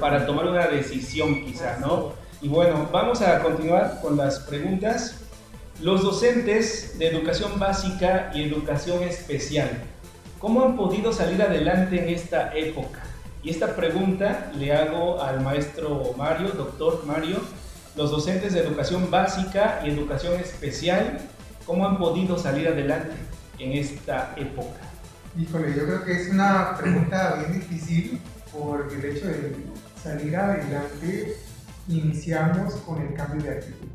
[0.00, 2.14] para tomar una decisión quizá, ¿no?
[2.42, 5.16] Y bueno, vamos a continuar con las preguntas.
[5.80, 9.70] Los docentes de educación básica y educación especial,
[10.38, 13.02] ¿cómo han podido salir adelante en esta época?
[13.42, 17.38] Y esta pregunta le hago al maestro Mario, doctor Mario,
[17.96, 21.18] los docentes de educación básica y educación especial,
[21.64, 23.16] ¿cómo han podido salir adelante
[23.58, 24.80] en esta época?
[25.38, 28.20] Híjole, yo creo que es una pregunta bien difícil
[28.52, 29.56] porque el hecho de
[30.02, 31.36] salir adelante
[31.88, 33.88] iniciamos con el cambio de actitud.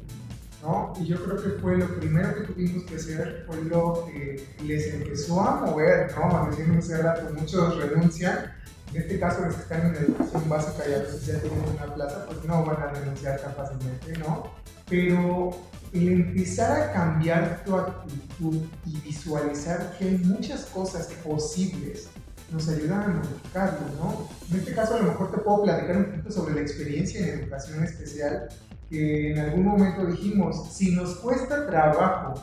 [0.62, 0.94] ¿no?
[1.00, 4.94] Y yo creo que fue lo primero que tuvimos que hacer, fue lo que les
[4.94, 6.38] empezó a mover, ¿no?
[6.38, 8.54] A decir, hace rato, muchos renuncian.
[8.94, 11.94] En este caso, los que están en educación básica y a veces ya tienen una
[11.96, 14.52] plaza, pues no van a renunciar tan fácilmente, ¿no?
[14.90, 15.52] Pero
[15.94, 22.10] el empezar a cambiar tu actitud y visualizar que hay muchas cosas posibles
[22.52, 24.28] nos ayudan a modificarlo, ¿no?
[24.50, 27.40] En este caso a lo mejor te puedo platicar un poquito sobre la experiencia en
[27.40, 28.50] educación especial,
[28.90, 32.34] que en algún momento dijimos, si nos cuesta trabajo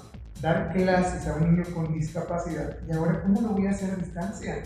[0.40, 3.96] dar clases a un niño con discapacidad, ¿y ahora cómo lo voy a hacer a
[3.96, 4.62] distancia?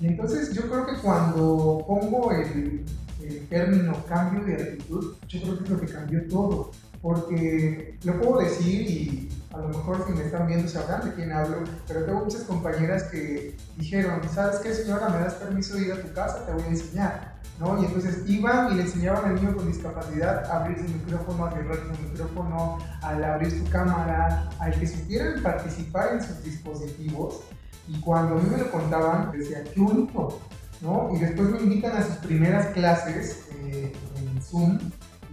[0.00, 2.84] Y entonces yo creo que cuando pongo el,
[3.22, 6.70] el término cambio de actitud, yo creo que es lo que cambió todo
[7.02, 11.32] porque lo puedo decir y a lo mejor si me están viendo sabrán de quién
[11.32, 15.08] hablo, pero tengo muchas compañeras que dijeron, ¿sabes qué señora?
[15.08, 16.44] ¿Me das permiso de ir a tu casa?
[16.44, 17.38] Te voy a enseñar.
[17.58, 17.82] ¿No?
[17.82, 21.50] Y entonces iban y le enseñaban al niño con discapacidad a abrir su micrófono, a
[21.50, 27.40] cerrar su micrófono, al abrir su cámara, al que supieran participar en sus dispositivos.
[27.88, 30.38] Y cuando a mí me lo contaban, decía, qué bonito,
[30.82, 31.10] ¿no?
[31.12, 34.78] Y después me invitan a sus primeras clases eh, en Zoom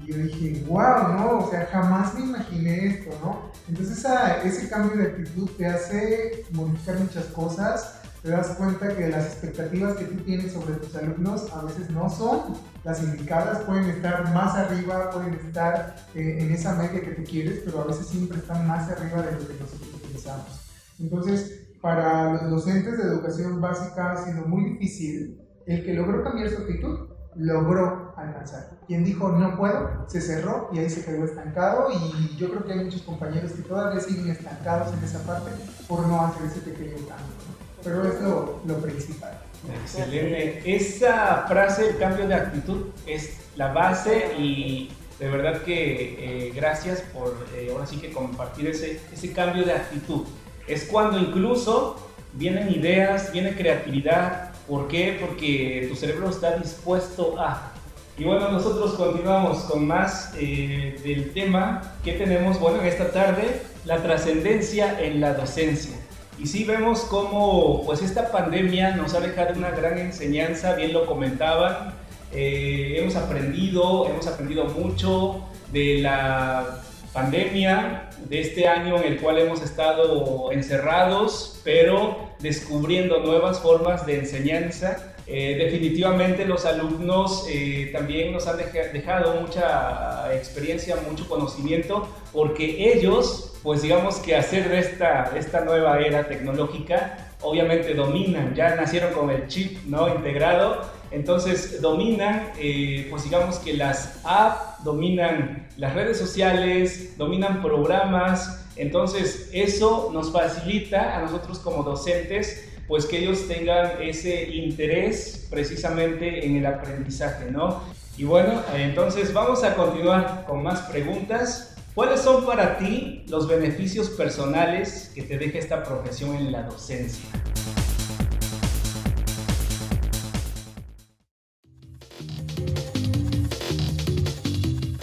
[0.06, 1.40] y yo dije, wow, ¿no?
[1.40, 3.52] O sea, jamás me imaginé esto, ¿no?
[3.68, 4.06] Entonces
[4.44, 9.96] ese cambio de actitud te hace modificar muchas cosas, te das cuenta que las expectativas
[9.96, 14.56] que tú tienes sobre tus alumnos a veces no son las indicadas, pueden estar más
[14.56, 18.68] arriba, pueden estar eh, en esa media que tú quieres, pero a veces siempre están
[18.68, 20.62] más arriba de lo que nosotros pensamos.
[21.00, 26.50] Entonces, para los docentes de educación básica ha sido muy difícil el que logró cambiar
[26.50, 28.75] su actitud logró alcanzar.
[28.88, 32.74] Quien dijo no puedo, se cerró y ahí se quedó estancado y yo creo que
[32.74, 35.52] hay muchos compañeros que todavía siguen estancados en esa parte
[35.88, 37.36] por no hacer ese pequeño cambio.
[37.84, 39.40] Pero es lo, lo principal.
[39.82, 40.62] Excelente.
[40.66, 47.02] Esa frase, el cambio de actitud, es la base y de verdad que eh, gracias
[47.02, 50.24] por eh, ahora sí que compartir ese, ese cambio de actitud.
[50.68, 51.96] Es cuando incluso
[52.34, 55.18] vienen ideas, viene creatividad, ¿Por qué?
[55.20, 57.72] Porque tu cerebro está dispuesto a.
[58.18, 63.62] Y bueno, nosotros continuamos con más eh, del tema que tenemos, bueno, en esta tarde,
[63.84, 65.98] la trascendencia en la docencia.
[66.40, 71.06] Y sí vemos cómo pues esta pandemia nos ha dejado una gran enseñanza, bien lo
[71.06, 71.94] comentaban,
[72.32, 79.40] eh, hemos aprendido, hemos aprendido mucho de la pandemia, de este año en el cual
[79.40, 85.15] hemos estado encerrados, pero descubriendo nuevas formas de enseñanza.
[85.28, 93.54] Eh, definitivamente los alumnos eh, también nos han dejado mucha experiencia, mucho conocimiento, porque ellos,
[93.64, 99.32] pues digamos que hacer de esta, esta nueva era tecnológica, obviamente dominan, ya nacieron con
[99.32, 100.08] el chip ¿no?
[100.08, 108.66] integrado, entonces dominan, eh, pues digamos que las apps, dominan las redes sociales, dominan programas,
[108.76, 116.46] entonces, eso nos facilita a nosotros como docentes, pues que ellos tengan ese interés precisamente
[116.46, 117.84] en el aprendizaje, ¿no?
[118.18, 121.76] Y bueno, entonces vamos a continuar con más preguntas.
[121.94, 127.30] ¿Cuáles son para ti los beneficios personales que te deja esta profesión en la docencia?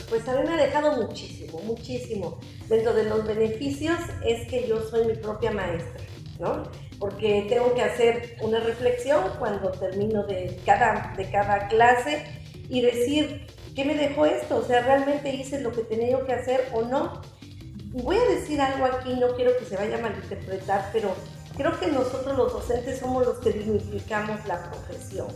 [0.08, 2.38] Pues a mí me ha dejado muchísimo, muchísimo
[2.72, 6.02] Dentro de los beneficios es que yo soy mi propia maestra,
[6.40, 6.62] ¿no?
[7.02, 12.24] Porque tengo que hacer una reflexión cuando termino de cada, de cada clase
[12.68, 14.58] y decir, ¿qué me dejó esto?
[14.58, 17.20] O sea, ¿realmente hice lo que tenía que hacer o no?
[17.86, 21.12] Voy a decir algo aquí, no quiero que se vaya a malinterpretar, pero
[21.56, 25.26] creo que nosotros los docentes somos los que dignificamos la profesión.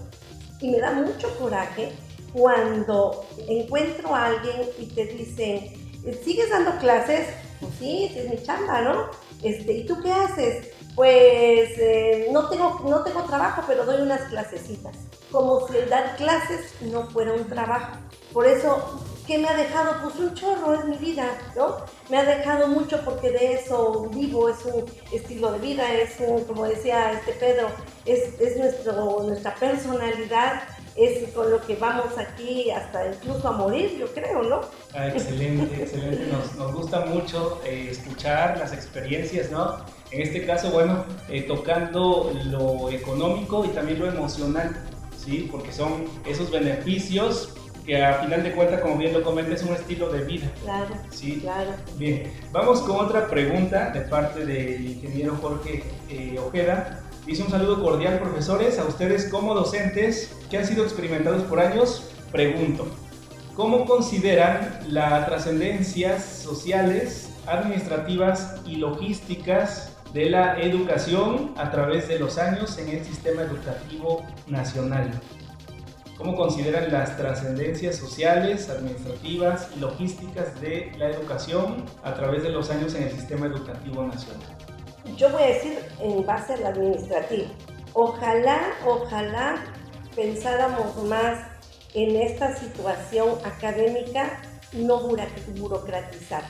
[0.60, 1.90] Y me da mucho coraje
[2.32, 5.72] cuando encuentro a alguien y te dice,
[6.22, 7.26] ¿sigues dando clases?
[7.58, 9.10] Pues sí, es mi chamba, ¿no?
[9.42, 10.75] Este, ¿Y tú qué haces?
[10.96, 14.96] Pues eh, no, tengo, no tengo trabajo, pero doy unas clasecitas.
[15.30, 17.98] Como si el dar clases no fuera un trabajo.
[18.32, 21.76] Por eso que me ha dejado pues un chorro, es mi vida, ¿no?
[22.08, 26.44] Me ha dejado mucho porque de eso vivo, es un estilo de vida, es un,
[26.44, 27.68] como decía este Pedro,
[28.04, 30.62] es, es nuestro, nuestra personalidad,
[30.94, 34.60] es con lo que vamos aquí hasta incluso a morir, yo creo, ¿no?
[34.94, 36.26] Ah, excelente, excelente.
[36.32, 39.84] Nos, nos gusta mucho eh, escuchar las experiencias, ¿no?
[40.10, 44.76] En este caso, bueno, eh, tocando lo económico y también lo emocional,
[45.16, 45.48] ¿sí?
[45.50, 47.52] Porque son esos beneficios
[47.84, 50.50] que a final de cuentas, como bien lo comenta, es un estilo de vida.
[50.62, 51.70] Claro, Sí, claro.
[51.96, 57.00] Bien, vamos con otra pregunta de parte del ingeniero Jorge eh, Ojeda.
[57.24, 62.10] Dice un saludo cordial, profesores, a ustedes como docentes que han sido experimentados por años.
[62.32, 62.86] Pregunto,
[63.54, 72.38] ¿cómo consideran las trascendencias sociales, administrativas y logísticas de la educación a través de los
[72.38, 75.10] años en el sistema educativo nacional?
[76.16, 82.70] ¿Cómo consideran las trascendencias sociales, administrativas y logísticas de la educación a través de los
[82.70, 84.40] años en el sistema educativo nacional?
[85.18, 87.48] Yo voy a decir en base al administrativo.
[87.92, 89.64] Ojalá, ojalá
[90.14, 91.40] pensáramos más
[91.92, 94.40] en esta situación académica
[94.72, 94.98] no
[95.58, 96.48] burocratizada,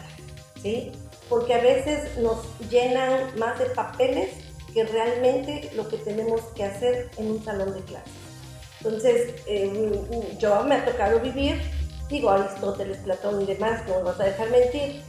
[0.62, 0.92] ¿sí?
[1.28, 2.38] Porque a veces nos
[2.70, 4.30] llenan más de papeles
[4.72, 8.12] que realmente lo que tenemos que hacer en un salón de clases.
[8.84, 11.60] Entonces, eh, yo me ha tocado vivir,
[12.08, 15.02] digo, Aristóteles, Platón y demás, no me vas a dejar mentir,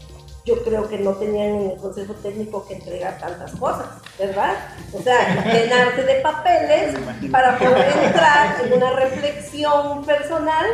[0.47, 4.53] yo creo que no tenían en el consejo técnico que entregar tantas cosas, ¿verdad?
[4.93, 6.95] O sea, llenarse de papeles
[7.29, 10.65] para poder entrar en una reflexión personal,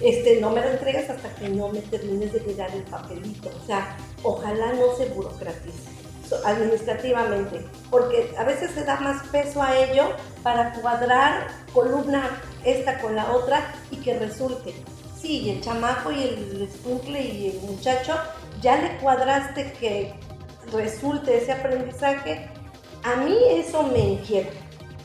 [0.00, 3.50] este, no me lo entregas hasta que no me termines de llenar el papelito.
[3.60, 5.98] O sea, ojalá no se burocratice
[6.44, 10.10] administrativamente, porque a veces se da más peso a ello
[10.44, 14.74] para cuadrar columna esta con la otra y que resulte.
[15.20, 18.14] Sí, el chamaco y el escuincle y el muchacho,
[18.60, 20.14] ya le cuadraste que
[20.72, 22.48] resulte ese aprendizaje.
[23.04, 24.56] A mí eso me inquieta,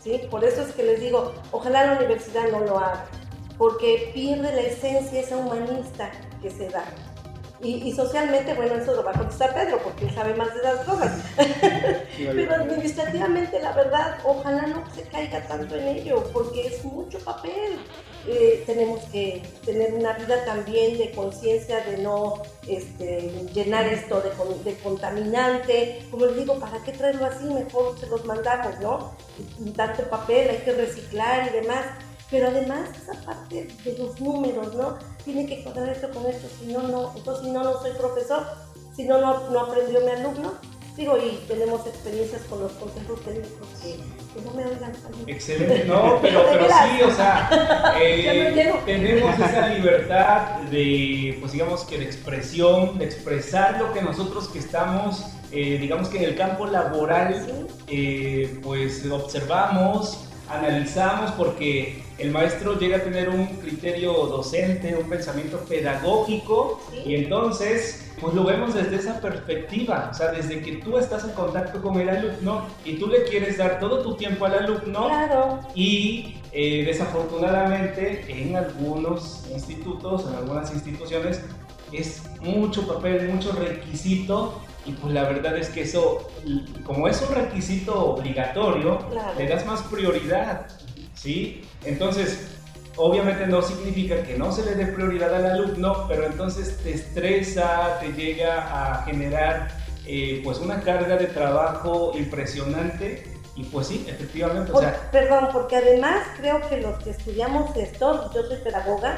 [0.04, 0.22] ¿sí?
[0.30, 3.06] Por eso es que les digo, ojalá la universidad no lo haga,
[3.58, 6.12] porque pierde la esencia esa humanista
[6.42, 6.84] que se da.
[7.64, 10.62] Y, y socialmente, bueno, eso lo va a contestar Pedro, porque él sabe más de
[10.62, 11.18] las cosas.
[12.18, 17.80] Pero administrativamente, la verdad, ojalá no se caiga tanto en ello, porque es mucho papel.
[18.28, 24.30] Eh, tenemos que tener una vida también de conciencia de no este, llenar esto de,
[24.64, 26.06] de contaminante.
[26.12, 27.46] Como les digo, ¿para qué traerlo así?
[27.46, 29.16] Mejor se los mandamos, ¿no?
[29.76, 31.86] Tanto papel, hay que reciclar y demás.
[32.30, 34.98] Pero además esa parte de los números, ¿no?
[35.26, 37.14] Tiene que cuadrar esto con esto, si no, no.
[37.16, 38.46] Entonces, si no, no soy profesor,
[38.96, 40.54] si no, no, no aprendió mi alumno.
[40.96, 44.92] Digo, y tenemos experiencias con los consejos técnicos que, que no me oigan.
[45.26, 51.98] Excelente, no, pero, pero sí, o sea, eh, tenemos esa libertad de, pues digamos que
[51.98, 56.68] de expresión, de expresar lo que nosotros que estamos, eh, digamos que en el campo
[56.68, 60.26] laboral, eh, pues observamos,
[60.60, 67.02] analizamos, porque el maestro llega a tener un criterio docente, un pensamiento pedagógico, Sí.
[67.10, 71.32] y entonces, pues lo vemos desde esa perspectiva, o sea, desde que tú estás en
[71.32, 75.60] contacto con el alumno y tú le quieres dar todo tu tiempo al alumno, Claro,
[75.76, 81.42] y eh, desafortunadamente en algunos institutos, en algunas instituciones,
[81.92, 86.30] es mucho papel, mucho requisito y pues la verdad es que eso,
[86.86, 89.38] como es un requisito obligatorio, Claro.
[89.38, 90.68] le das más prioridad,
[91.14, 91.64] ¿sí?
[91.86, 92.48] Entonces,
[92.98, 97.98] obviamente no significa que no se le dé prioridad al alumno, pero entonces te estresa,
[98.00, 99.70] te llega a generar
[100.06, 103.24] eh, pues una carga de trabajo impresionante
[103.56, 107.76] y pues sí, efectivamente, o Por- sea, perdón, porque además creo que los que estudiamos
[107.78, 109.18] esto, yo soy pedagoga,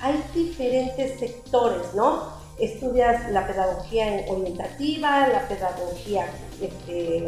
[0.00, 2.35] hay diferentes sectores, ¿no?
[2.58, 6.26] Estudias la pedagogía en- orientativa, la pedagogía
[6.60, 7.22] este,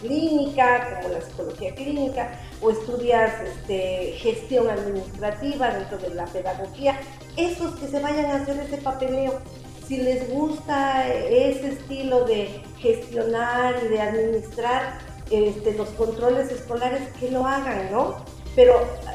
[0.00, 7.00] clínica, como la psicología clínica, o estudias este, gestión administrativa dentro de la pedagogía.
[7.36, 9.40] Esos que se vayan a hacer ese papeleo,
[9.88, 14.98] si les gusta ese estilo de gestionar y de administrar
[15.30, 18.16] este, los controles escolares, que lo hagan, ¿no?
[18.56, 18.74] Pero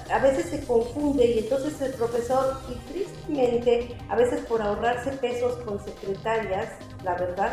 [0.10, 5.56] a- veces se confunde y entonces el profesor, y tristemente, a veces por ahorrarse pesos
[5.66, 6.70] con secretarias,
[7.04, 7.52] la verdad,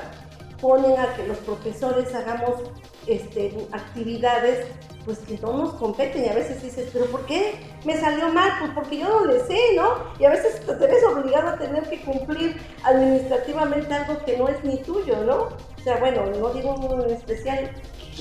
[0.61, 2.57] ponen a que los profesores hagamos
[3.07, 4.66] este, actividades
[5.05, 7.55] pues que no nos competen y a veces dices, pero ¿por qué
[7.86, 8.51] me salió mal?
[8.61, 9.95] Pues porque yo no le sé, ¿no?
[10.18, 14.62] Y a veces te ves obligado a tener que cumplir administrativamente algo que no es
[14.64, 15.45] ni tuyo, ¿no?
[15.45, 17.70] O sea, bueno, no digo en especial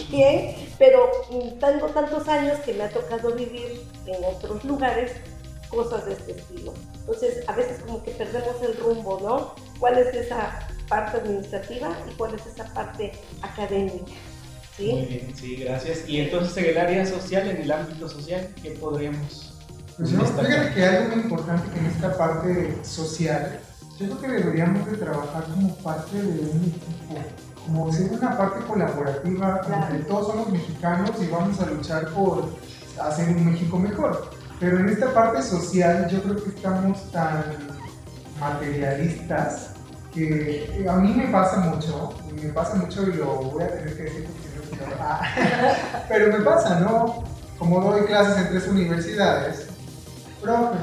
[0.06, 5.12] quién, pero mm, tengo tantos años que me ha tocado vivir en otros lugares
[5.70, 6.74] cosas de este estilo.
[7.00, 9.56] Entonces, a veces como que perdemos el rumbo, ¿no?
[9.80, 14.12] ¿Cuál es esa parte administrativa y cuál es esa parte académica?
[14.76, 14.92] ¿Sí?
[14.92, 16.08] Muy bien, sí, gracias.
[16.08, 19.58] Y entonces en el área social, en el ámbito social, ¿qué podríamos
[19.98, 23.60] pues no, fíjate que algo muy importante que en esta parte social,
[24.00, 27.16] yo creo que deberíamos de trabajar como parte de un equipo,
[27.66, 32.50] como ser una parte colaborativa, entre todos somos mexicanos y vamos a luchar por
[33.02, 34.30] hacer un México mejor.
[34.60, 37.44] Pero en esta parte social yo creo que estamos tan
[38.40, 39.72] materialistas
[40.14, 44.04] que a mí me pasa mucho, me pasa mucho y lo voy a tener que
[44.04, 45.02] decir porque no quiero...
[45.02, 45.22] Ah,
[46.08, 47.24] pero me pasa, ¿no?
[47.58, 49.68] Como doy clases en tres universidades,
[50.42, 50.78] profe,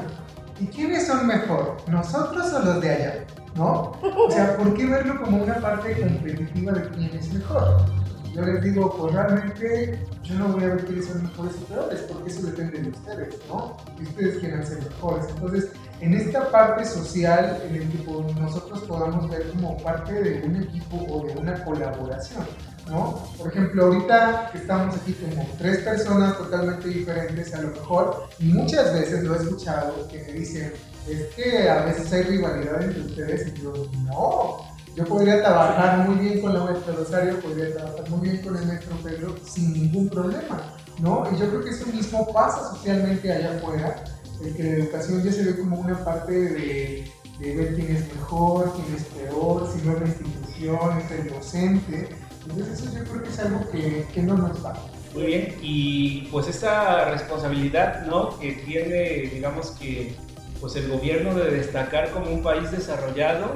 [0.59, 1.77] ¿y quiénes son mejor?
[1.87, 3.25] ¿Nosotros o los de allá?
[3.55, 3.93] ¿No?
[4.01, 7.85] O sea, ¿por qué verlo como una parte competitiva de quién es mejor?
[8.33, 12.01] Yo les digo, pues realmente yo no voy a ver quiénes son mejores y peores,
[12.01, 13.77] porque eso depende de ustedes, ¿no?
[13.97, 15.25] Y ustedes quieran ser mejores.
[15.29, 20.63] Entonces, en esta parte social, en el que nosotros podamos ver como parte de un
[20.63, 22.45] equipo o de una colaboración.
[22.89, 23.23] ¿No?
[23.37, 28.45] Por ejemplo, ahorita que estamos aquí como tres personas totalmente diferentes, a lo mejor, y
[28.45, 30.73] muchas veces lo he escuchado que me dicen,
[31.07, 33.73] es que a veces hay rivalidad entre ustedes, y yo,
[34.03, 38.55] no, yo podría trabajar muy bien con la maestra Rosario, podría trabajar muy bien con
[38.55, 41.27] el maestro Pedro sin ningún problema, ¿no?
[41.31, 44.03] Y yo creo que eso mismo pasa socialmente allá afuera,
[44.43, 48.13] el que la educación ya se ve como una parte de, de ver quién es
[48.15, 52.09] mejor, quién es peor, si no es la institución, es el docente,
[52.49, 54.73] entonces eso yo creo que es algo que, que no nos va.
[55.13, 58.37] Muy bien, y pues esta responsabilidad, ¿no?
[58.37, 60.13] Que tiene, digamos que,
[60.59, 63.53] pues el gobierno de destacar como un país desarrollado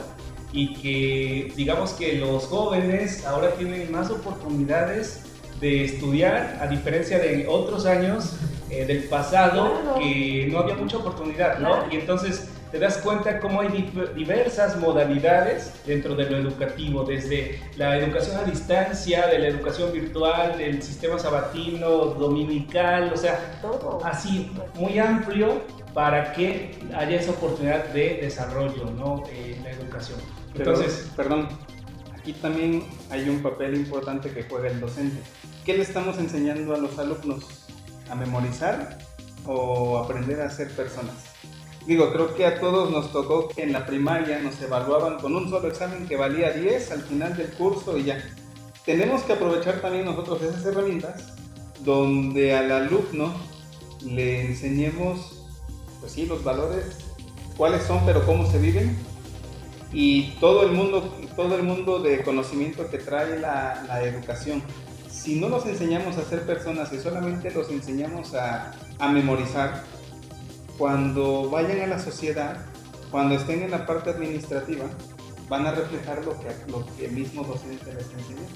[0.51, 5.23] y que, digamos que los jóvenes ahora tienen más oportunidades
[5.59, 8.33] de estudiar, a diferencia de otros años
[8.69, 11.91] eh, del pasado, que no había mucha oportunidad, ¿no?
[11.91, 17.97] Y entonces te das cuenta cómo hay diversas modalidades dentro de lo educativo, desde la
[17.97, 23.99] educación a distancia, de la educación virtual, del sistema sabatino, dominical, o sea, Todo.
[24.03, 25.61] así, muy amplio
[25.93, 29.23] para que haya esa oportunidad de desarrollo, ¿no?
[29.33, 30.19] En la educación.
[30.53, 31.47] Entonces, perdón,
[32.15, 35.21] aquí también hay un papel importante que juega el docente.
[35.65, 37.65] ¿Qué le estamos enseñando a los alumnos?
[38.09, 38.99] ¿A memorizar
[39.45, 41.28] o aprender a ser personas?
[41.85, 45.49] Digo, creo que a todos nos tocó que en la primaria nos evaluaban con un
[45.49, 48.23] solo examen que valía 10 al final del curso y ya.
[48.85, 51.33] Tenemos que aprovechar también nosotros esas herramientas
[51.83, 53.33] donde al alumno
[54.05, 55.45] le enseñemos,
[55.99, 56.97] pues sí, los valores,
[57.57, 58.97] cuáles son, pero cómo se viven
[59.91, 61.01] y todo el mundo,
[61.35, 64.61] todo el mundo de conocimiento que trae la, educación.
[65.09, 68.73] Si no los enseñamos a ser personas y solamente los enseñamos a
[69.11, 69.83] memorizar,
[70.79, 72.55] cuando vayan a la sociedad,
[73.11, 74.85] cuando estén en la parte administrativa,
[75.49, 78.47] van a reflejar lo que, lo que el mismo docente les enseñó.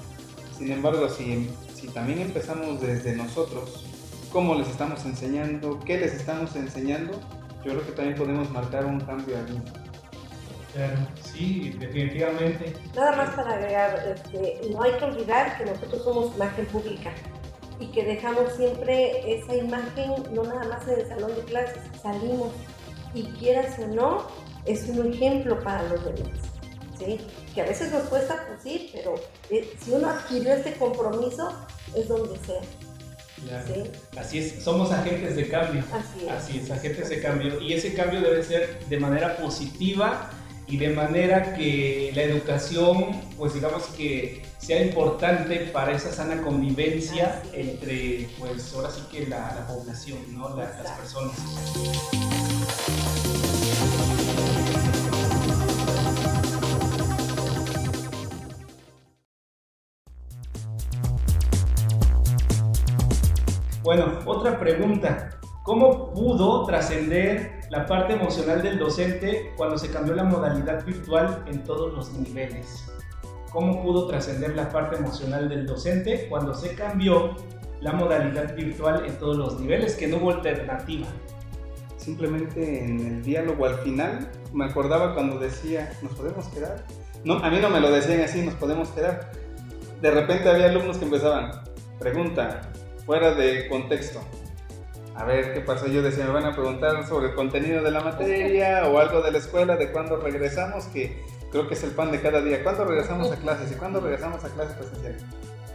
[0.57, 3.85] Sin embargo, si, si también empezamos desde nosotros,
[4.31, 7.19] cómo les estamos enseñando, qué les estamos enseñando,
[7.65, 9.61] yo creo que también podemos marcar un cambio allí.
[10.73, 12.73] Claro, sí, definitivamente.
[12.95, 17.11] Nada más para agregar, este, no hay que olvidar que nosotros somos imagen pública
[17.79, 22.51] y que dejamos siempre esa imagen, no nada más en el salón de clases, salimos
[23.13, 24.27] y quieras o no,
[24.65, 26.39] es un ejemplo para los demás.
[26.97, 27.19] ¿sí?
[27.53, 29.15] Que a veces nos cuesta, pues sí, pero
[29.49, 31.51] eh, si uno adquirió este compromiso,
[31.95, 32.61] es donde sea.
[33.65, 33.91] ¿sí?
[34.17, 35.83] Así es, somos agentes de cambio.
[35.91, 36.31] Así es.
[36.31, 37.59] Así es, agentes de cambio.
[37.61, 40.29] Y ese cambio debe ser de manera positiva
[40.67, 47.41] y de manera que la educación, pues digamos que sea importante para esa sana convivencia
[47.53, 50.55] entre, pues ahora sí que la, población, ¿no?
[50.55, 51.35] las personas.
[63.83, 65.41] Bueno, otra pregunta.
[65.63, 71.63] ¿Cómo pudo trascender la parte emocional del docente cuando se cambió la modalidad virtual en
[71.63, 72.85] todos los niveles?
[73.53, 77.35] cómo pudo trascender la parte emocional del docente cuando se cambió
[77.79, 81.07] la modalidad virtual en todos los niveles, que no hubo alternativa.
[81.97, 86.83] Simplemente en el diálogo al final me acordaba cuando decía, ¿nos podemos quedar?
[87.23, 89.31] No, a mí no me lo decían así, nos podemos quedar.
[90.01, 91.51] De repente había alumnos que empezaban,
[91.99, 92.61] pregunta,
[93.05, 94.19] fuera de contexto.
[95.15, 95.87] A ver, ¿qué pasó?
[95.87, 99.31] Yo decía, me van a preguntar sobre el contenido de la materia o algo de
[99.31, 102.63] la escuela, de cuándo regresamos, que creo que es el pan de cada día.
[102.63, 103.71] ¿Cuándo regresamos a clases?
[103.71, 105.23] ¿Y cuándo regresamos a clases presenciales?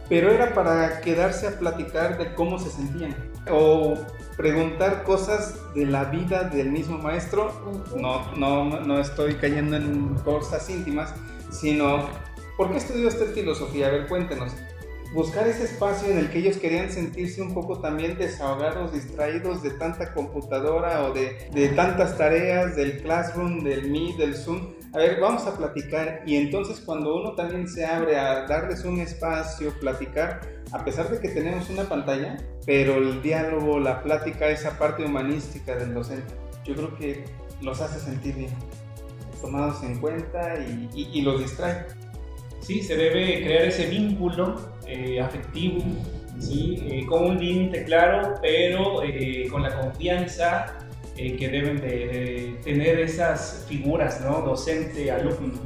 [0.09, 3.15] pero era para quedarse a platicar de cómo se sentían
[3.49, 3.93] o
[4.35, 7.53] preguntar cosas de la vida del mismo maestro.
[7.95, 11.13] No, no, no estoy cayendo en cosas íntimas,
[11.51, 12.09] sino
[12.57, 13.87] ¿por qué estudió usted filosofía?
[13.87, 14.51] A ver, cuéntenos
[15.13, 19.71] buscar ese espacio en el que ellos querían sentirse un poco también desahogados, distraídos de
[19.71, 24.73] tanta computadora o de, de tantas tareas, del Classroom, del Meet, del Zoom.
[24.93, 28.99] A ver, vamos a platicar y entonces cuando uno también se abre a darles un
[28.99, 30.41] espacio, platicar,
[30.71, 35.75] a pesar de que tenemos una pantalla, pero el diálogo, la plática, esa parte humanística
[35.75, 36.33] del docente,
[36.65, 37.25] yo creo que
[37.61, 38.51] los hace sentir bien,
[39.41, 41.85] tomados en cuenta y, y, y los distrae.
[42.69, 44.53] Sí, se debe crear ese vínculo
[44.85, 45.83] eh, afectivo,
[46.37, 46.77] ¿sí?
[46.85, 50.77] Eh, con un límite claro, pero eh, con la confianza
[51.15, 54.41] que deben de, tener esas figuras, ¿no?
[54.41, 55.59] Docente, alumno.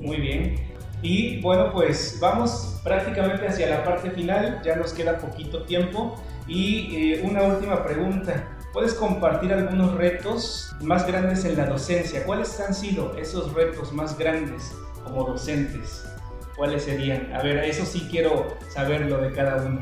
[0.00, 0.54] Muy bien.
[1.02, 6.16] Y bueno, pues vamos prácticamente hacia la parte final, ya nos queda poquito tiempo.
[6.46, 8.56] Y una última pregunta.
[8.72, 12.24] ¿Puedes compartir algunos retos más grandes en la docencia?
[12.24, 14.72] ¿Cuáles han sido esos retos más grandes
[15.04, 16.08] como docentes?
[16.58, 17.32] ¿Cuáles serían?
[17.32, 19.80] A ver, eso sí quiero saberlo de cada uno.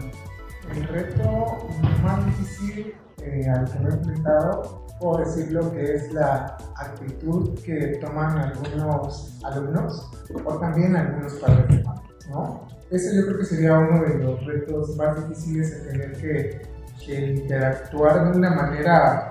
[0.75, 1.69] El reto
[2.03, 7.99] más difícil eh, al que me he enfrentado, puedo decirlo que es la actitud que
[8.01, 10.11] toman algunos alumnos
[10.45, 11.83] o también algunos padres,
[12.29, 12.67] ¿no?
[12.91, 16.63] Ese yo creo que sería uno de los retos más difíciles de tener que,
[17.05, 19.31] que interactuar de una manera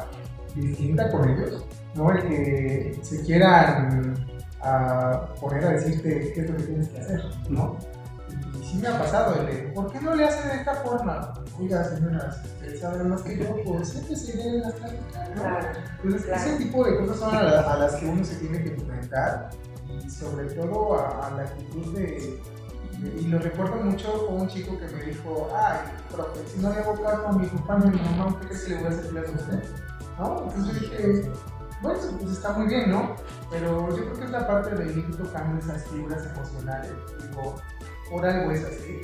[0.55, 1.63] distinta con ellos,
[1.95, 2.11] ¿no?
[2.11, 4.15] El que se quieran
[4.65, 7.77] a poner a decirte qué es lo que tienes que hacer, ¿no?
[8.59, 11.33] Y sí me ha pasado el de, ¿por qué no le hacen de esta forma?
[11.59, 15.41] Oiga, señoras, ustedes saben más que yo, pues siempre se vienen las pláticas, ¿no?
[15.41, 15.67] Claro,
[16.03, 19.49] Entonces, ese tipo de cosas son a, las que uno se tiene que enfrentar
[19.87, 22.39] y sobre todo a, la actitud de,
[23.19, 25.77] y lo recuerdo mucho con un chico que me dijo, ay,
[26.11, 28.69] profe, si no le hago caso a mi papá a mi mamá, ¿usted cree que
[28.69, 29.63] le voy a hacer a usted?
[30.17, 30.43] ¿No?
[30.43, 31.31] Entonces yo dije,
[31.81, 33.15] bueno, pues está muy bien, ¿no?
[33.49, 36.91] Pero yo creo que es la parte de ir tocando esas fibras emocionales.
[37.21, 37.55] Digo,
[38.09, 39.01] por algo es así.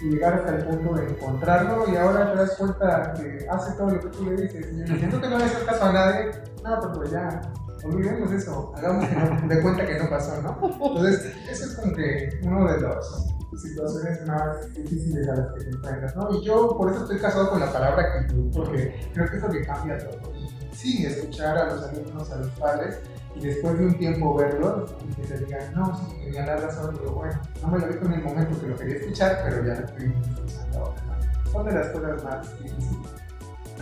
[0.00, 3.90] Y llegar hasta el punto de encontrarlo y ahora te das cuenta que hace todo
[3.90, 4.66] lo que tú le dices.
[4.72, 6.30] Y siento que no le haces caso a nadie.
[6.64, 7.40] No, pero pues ya,
[7.84, 8.72] olvidemos eso.
[8.76, 9.08] Hagamos
[9.48, 10.58] de cuenta que no pasó, ¿no?
[10.62, 13.26] Entonces, eso es como que uno de las
[13.60, 16.30] situaciones más difíciles a las que te enfrentas, ¿no?
[16.32, 19.50] Y yo por eso estoy casado con la palabra actitud, porque creo que es lo
[19.50, 20.31] que cambia todo
[20.72, 23.00] sí, escuchar a los alumnos, a los padres,
[23.34, 26.94] y después de un tiempo verlos y que te digan, no, sí, tenía la razón,
[26.98, 29.80] digo, bueno, no me lo dijo en el momento que lo quería escuchar, pero ya
[29.80, 31.02] lo estoy escuchando ahora.
[31.50, 33.22] Son de las cosas más difíciles.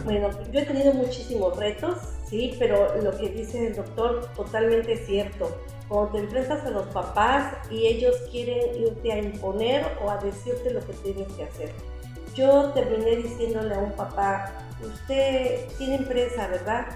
[0.04, 5.56] Bueno, yo he tenido muchísimos retos, sí, pero lo que dice el doctor totalmente cierto.
[5.88, 10.70] Cuando te enfrentas a los papás y ellos quieren irte a imponer o a decirte
[10.70, 11.72] lo que tienes que hacer.
[12.34, 14.52] Yo terminé diciéndole a un papá,
[14.86, 16.86] usted tiene empresa, ¿verdad?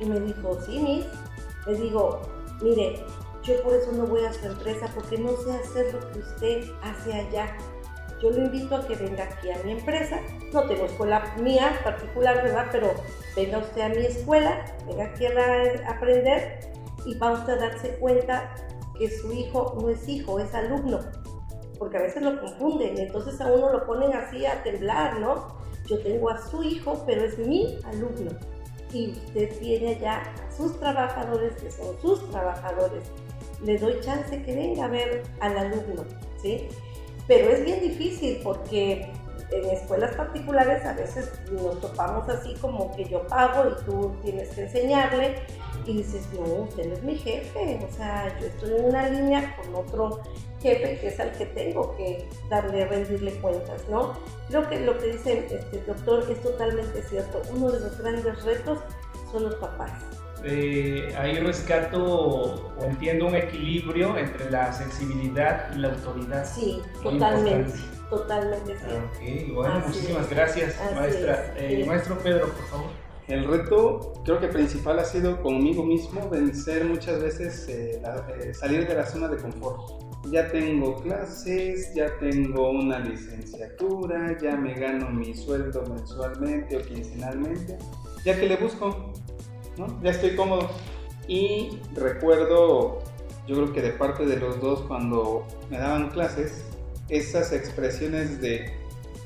[0.00, 1.06] Y me dijo, sí, Miss.
[1.66, 2.20] Le digo,
[2.60, 3.04] mire,
[3.42, 6.64] yo por eso no voy a su empresa porque no sé hacer lo que usted
[6.82, 7.56] hace allá.
[8.22, 10.18] Yo lo invito a que venga aquí a mi empresa.
[10.52, 12.68] No tengo escuela mía particular, ¿verdad?
[12.72, 12.94] Pero
[13.36, 16.72] venga usted a mi escuela, venga aquí a, aprender
[17.04, 18.54] y va usted a darse cuenta
[18.98, 21.00] que su hijo no es hijo, es alumno.
[21.78, 25.63] Porque a veces lo confunden, entonces a uno lo ponen así a temblar, ¿no?
[25.86, 28.30] Yo tengo a su hijo, pero es mi alumno.
[28.92, 33.02] Y usted tiene ya a sus trabajadores, que son sus trabajadores.
[33.64, 36.04] Le doy chance que venga a ver al alumno,
[36.40, 36.68] ¿sí?
[37.26, 39.10] Pero es bien difícil porque
[39.50, 44.48] en escuelas particulares a veces nos topamos así como que yo pago y tú tienes
[44.50, 45.36] que enseñarle
[45.86, 49.56] y dices, no, usted no es mi jefe, o sea, yo estoy en una línea
[49.56, 50.22] con otro
[50.64, 54.14] jefe que es al que tengo que darle, rendirle cuentas, ¿no?
[54.48, 57.42] Creo que lo que dice este doctor es totalmente cierto.
[57.54, 58.78] Uno de los grandes retos
[59.30, 59.92] son los papás.
[60.42, 66.46] Eh, ahí rescato o entiendo un equilibrio entre la sensibilidad y la autoridad.
[66.46, 67.72] Sí, totalmente.
[68.10, 68.76] Totalmente
[69.18, 69.50] sí.
[69.52, 71.54] bueno, muchísimas gracias, maestra.
[71.56, 72.90] Eh, maestro Pedro, por favor.
[73.26, 78.02] El reto creo que principal ha sido conmigo mismo vencer muchas veces, eh,
[78.38, 80.13] eh, salir de la zona de confort.
[80.30, 87.78] Ya tengo clases, ya tengo una licenciatura, ya me gano mi sueldo mensualmente o quincenalmente,
[88.24, 89.12] ya que le busco,
[90.02, 90.70] ya estoy cómodo.
[91.28, 93.02] Y recuerdo,
[93.46, 96.64] yo creo que de parte de los dos cuando me daban clases,
[97.08, 98.72] esas expresiones de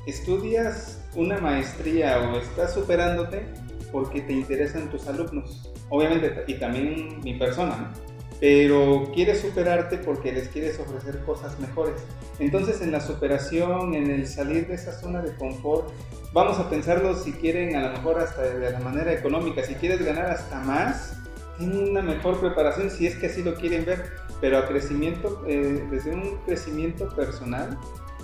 [0.05, 3.45] estudias una maestría o estás superándote
[3.91, 7.91] porque te interesan tus alumnos, obviamente, y también mi persona,
[8.39, 12.01] pero quieres superarte porque les quieres ofrecer cosas mejores.
[12.39, 15.89] Entonces en la superación, en el salir de esa zona de confort,
[16.31, 20.03] vamos a pensarlo si quieren a lo mejor hasta de la manera económica, si quieres
[20.05, 21.17] ganar hasta más,
[21.57, 24.05] tienen una mejor preparación si es que así lo quieren ver,
[24.39, 27.77] pero a crecimiento, eh, desde un crecimiento personal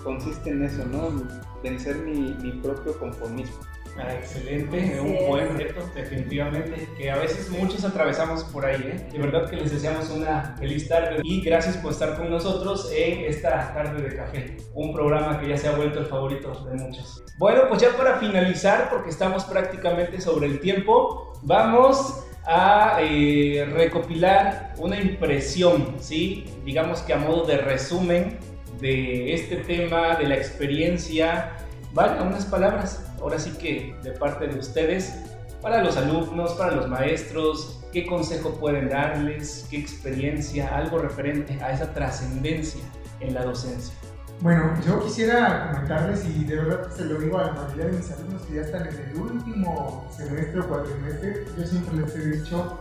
[0.03, 1.24] consiste en eso, ¿no?
[1.61, 3.57] Vencer mi, mi propio conformismo.
[3.97, 8.81] Ah, excelente, un buen reto, definitivamente, que a veces muchos atravesamos por ahí.
[8.83, 9.07] ¿eh?
[9.09, 13.21] De verdad que les deseamos una feliz tarde y gracias por estar con nosotros en
[13.25, 17.23] esta tarde de café, un programa que ya se ha vuelto el favorito de muchos.
[17.37, 24.73] Bueno, pues ya para finalizar, porque estamos prácticamente sobre el tiempo, vamos a eh, recopilar
[24.77, 26.45] una impresión, ¿sí?
[26.65, 28.37] digamos que a modo de resumen
[28.79, 31.51] de este tema, de la experiencia.
[31.93, 35.15] Vale, unas palabras, ahora sí que de parte de ustedes,
[35.59, 41.71] para los alumnos, para los maestros, qué consejo pueden darles, qué experiencia, algo referente a
[41.71, 42.84] esa trascendencia
[43.21, 43.95] en la docencia.
[44.41, 48.11] Bueno, yo quisiera comentarles y de verdad se lo digo a la mayoría de mis
[48.11, 52.78] alumnos que ya están en el último semestre o cuatrimestre, yo siempre les he dicho,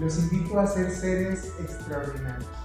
[0.00, 2.61] los invito a ser seres extraordinarios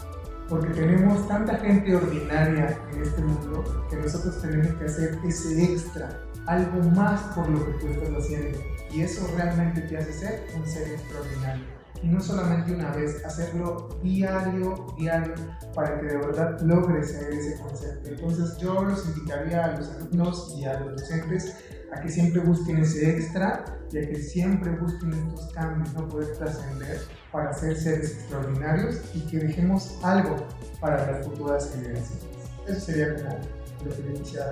[0.50, 6.10] porque tenemos tanta gente ordinaria en este mundo que nosotros tenemos que hacer ese extra,
[6.46, 8.60] algo más por lo que tú estás haciendo.
[8.92, 11.66] Y eso realmente te hace ser un ser extraordinario.
[12.02, 15.34] Y no solamente una vez, hacerlo diario, diario,
[15.74, 18.10] para que de verdad logres ese concepto.
[18.10, 21.56] Entonces yo los invitaría a los alumnos y a los docentes
[21.92, 26.38] a que siempre busquen ese extra y a que siempre busquen estos cambios, no poder
[26.38, 27.00] trascender
[27.32, 30.36] para ser seres extraordinarios y que dejemos algo
[30.80, 32.26] para las futuras generaciones.
[32.68, 33.38] Eso sería como
[33.86, 34.52] lo que yo quisiera.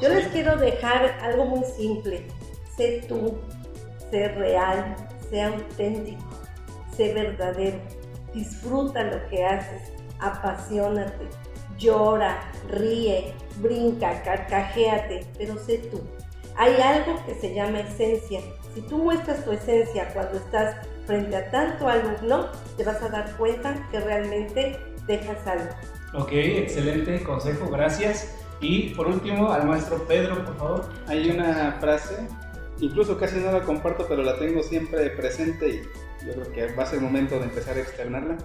[0.00, 2.26] Yo les quiero dejar algo muy simple.
[2.76, 3.38] Sé tú,
[4.10, 4.96] sé real,
[5.30, 6.22] sé auténtico,
[6.96, 7.78] sé verdadero.
[8.34, 11.26] Disfruta lo que haces, apasionate,
[11.78, 16.02] llora, ríe, brinca, carcajéate, pero sé tú.
[16.56, 18.40] Hay algo que se llama esencia.
[18.74, 22.46] Si tú muestras tu esencia cuando estás frente a tanto alumno,
[22.76, 25.70] te vas a dar cuenta que realmente dejas algo.
[26.14, 28.34] Ok, excelente consejo, gracias.
[28.60, 30.88] Y por último, al maestro Pedro, por favor.
[31.06, 32.26] Hay una frase,
[32.80, 36.84] incluso casi no la comparto, pero la tengo siempre presente y yo creo que va
[36.84, 38.38] a ser momento de empezar a externarla.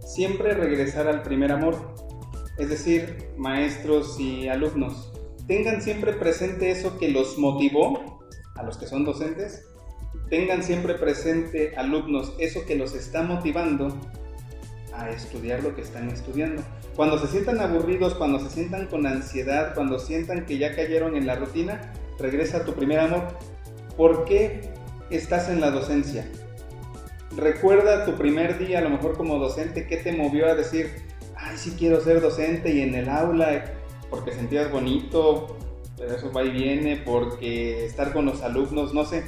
[0.00, 1.94] Siempre regresar al primer amor.
[2.58, 5.12] Es decir, maestros y alumnos,
[5.46, 8.18] tengan siempre presente eso que los motivó,
[8.56, 9.66] a los que son docentes,
[10.28, 13.96] tengan siempre presente, alumnos, eso que los está motivando
[14.92, 16.62] a estudiar lo que están estudiando.
[16.94, 21.26] Cuando se sientan aburridos, cuando se sientan con ansiedad, cuando sientan que ya cayeron en
[21.26, 23.24] la rutina, regresa a tu primer amor.
[23.96, 24.72] ¿Por qué
[25.10, 26.26] estás en la docencia?
[27.36, 30.90] Recuerda tu primer día, a lo mejor como docente, qué te movió a decir,
[31.36, 33.64] ay, sí quiero ser docente y en el aula,
[34.08, 35.58] porque sentías bonito,
[35.98, 39.24] pero eso va y viene, porque estar con los alumnos, no sé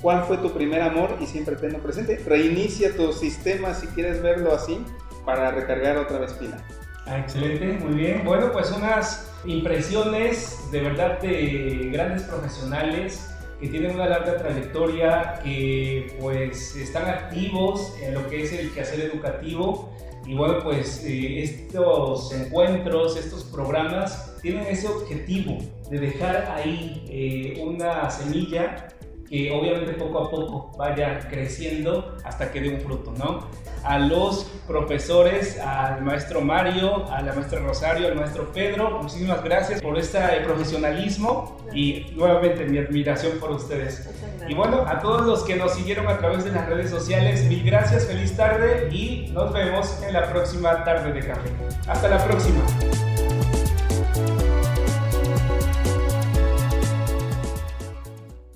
[0.00, 2.18] cuál fue tu primer amor y siempre tenlo presente.
[2.26, 4.84] Reinicia tu sistema si quieres verlo así
[5.24, 6.58] para recargar otra vez pila.
[7.06, 8.24] Ah, excelente, muy bien.
[8.24, 13.26] Bueno, pues unas impresiones de verdad de grandes profesionales
[13.60, 19.00] que tienen una larga trayectoria, que pues están activos en lo que es el quehacer
[19.00, 19.94] educativo.
[20.26, 25.58] Y bueno, pues eh, estos encuentros, estos programas tienen ese objetivo
[25.90, 28.88] de dejar ahí eh, una semilla
[29.30, 33.46] que obviamente poco a poco vaya creciendo hasta que dé un fruto, ¿no?
[33.84, 39.80] A los profesores, al maestro Mario, a la maestra Rosario, al maestro Pedro, muchísimas gracias
[39.80, 44.10] por este profesionalismo y nuevamente mi admiración por ustedes.
[44.48, 47.62] Y bueno, a todos los que nos siguieron a través de las redes sociales, mil
[47.62, 51.50] gracias, feliz tarde y nos vemos en la próxima tarde de café.
[51.86, 52.64] Hasta la próxima.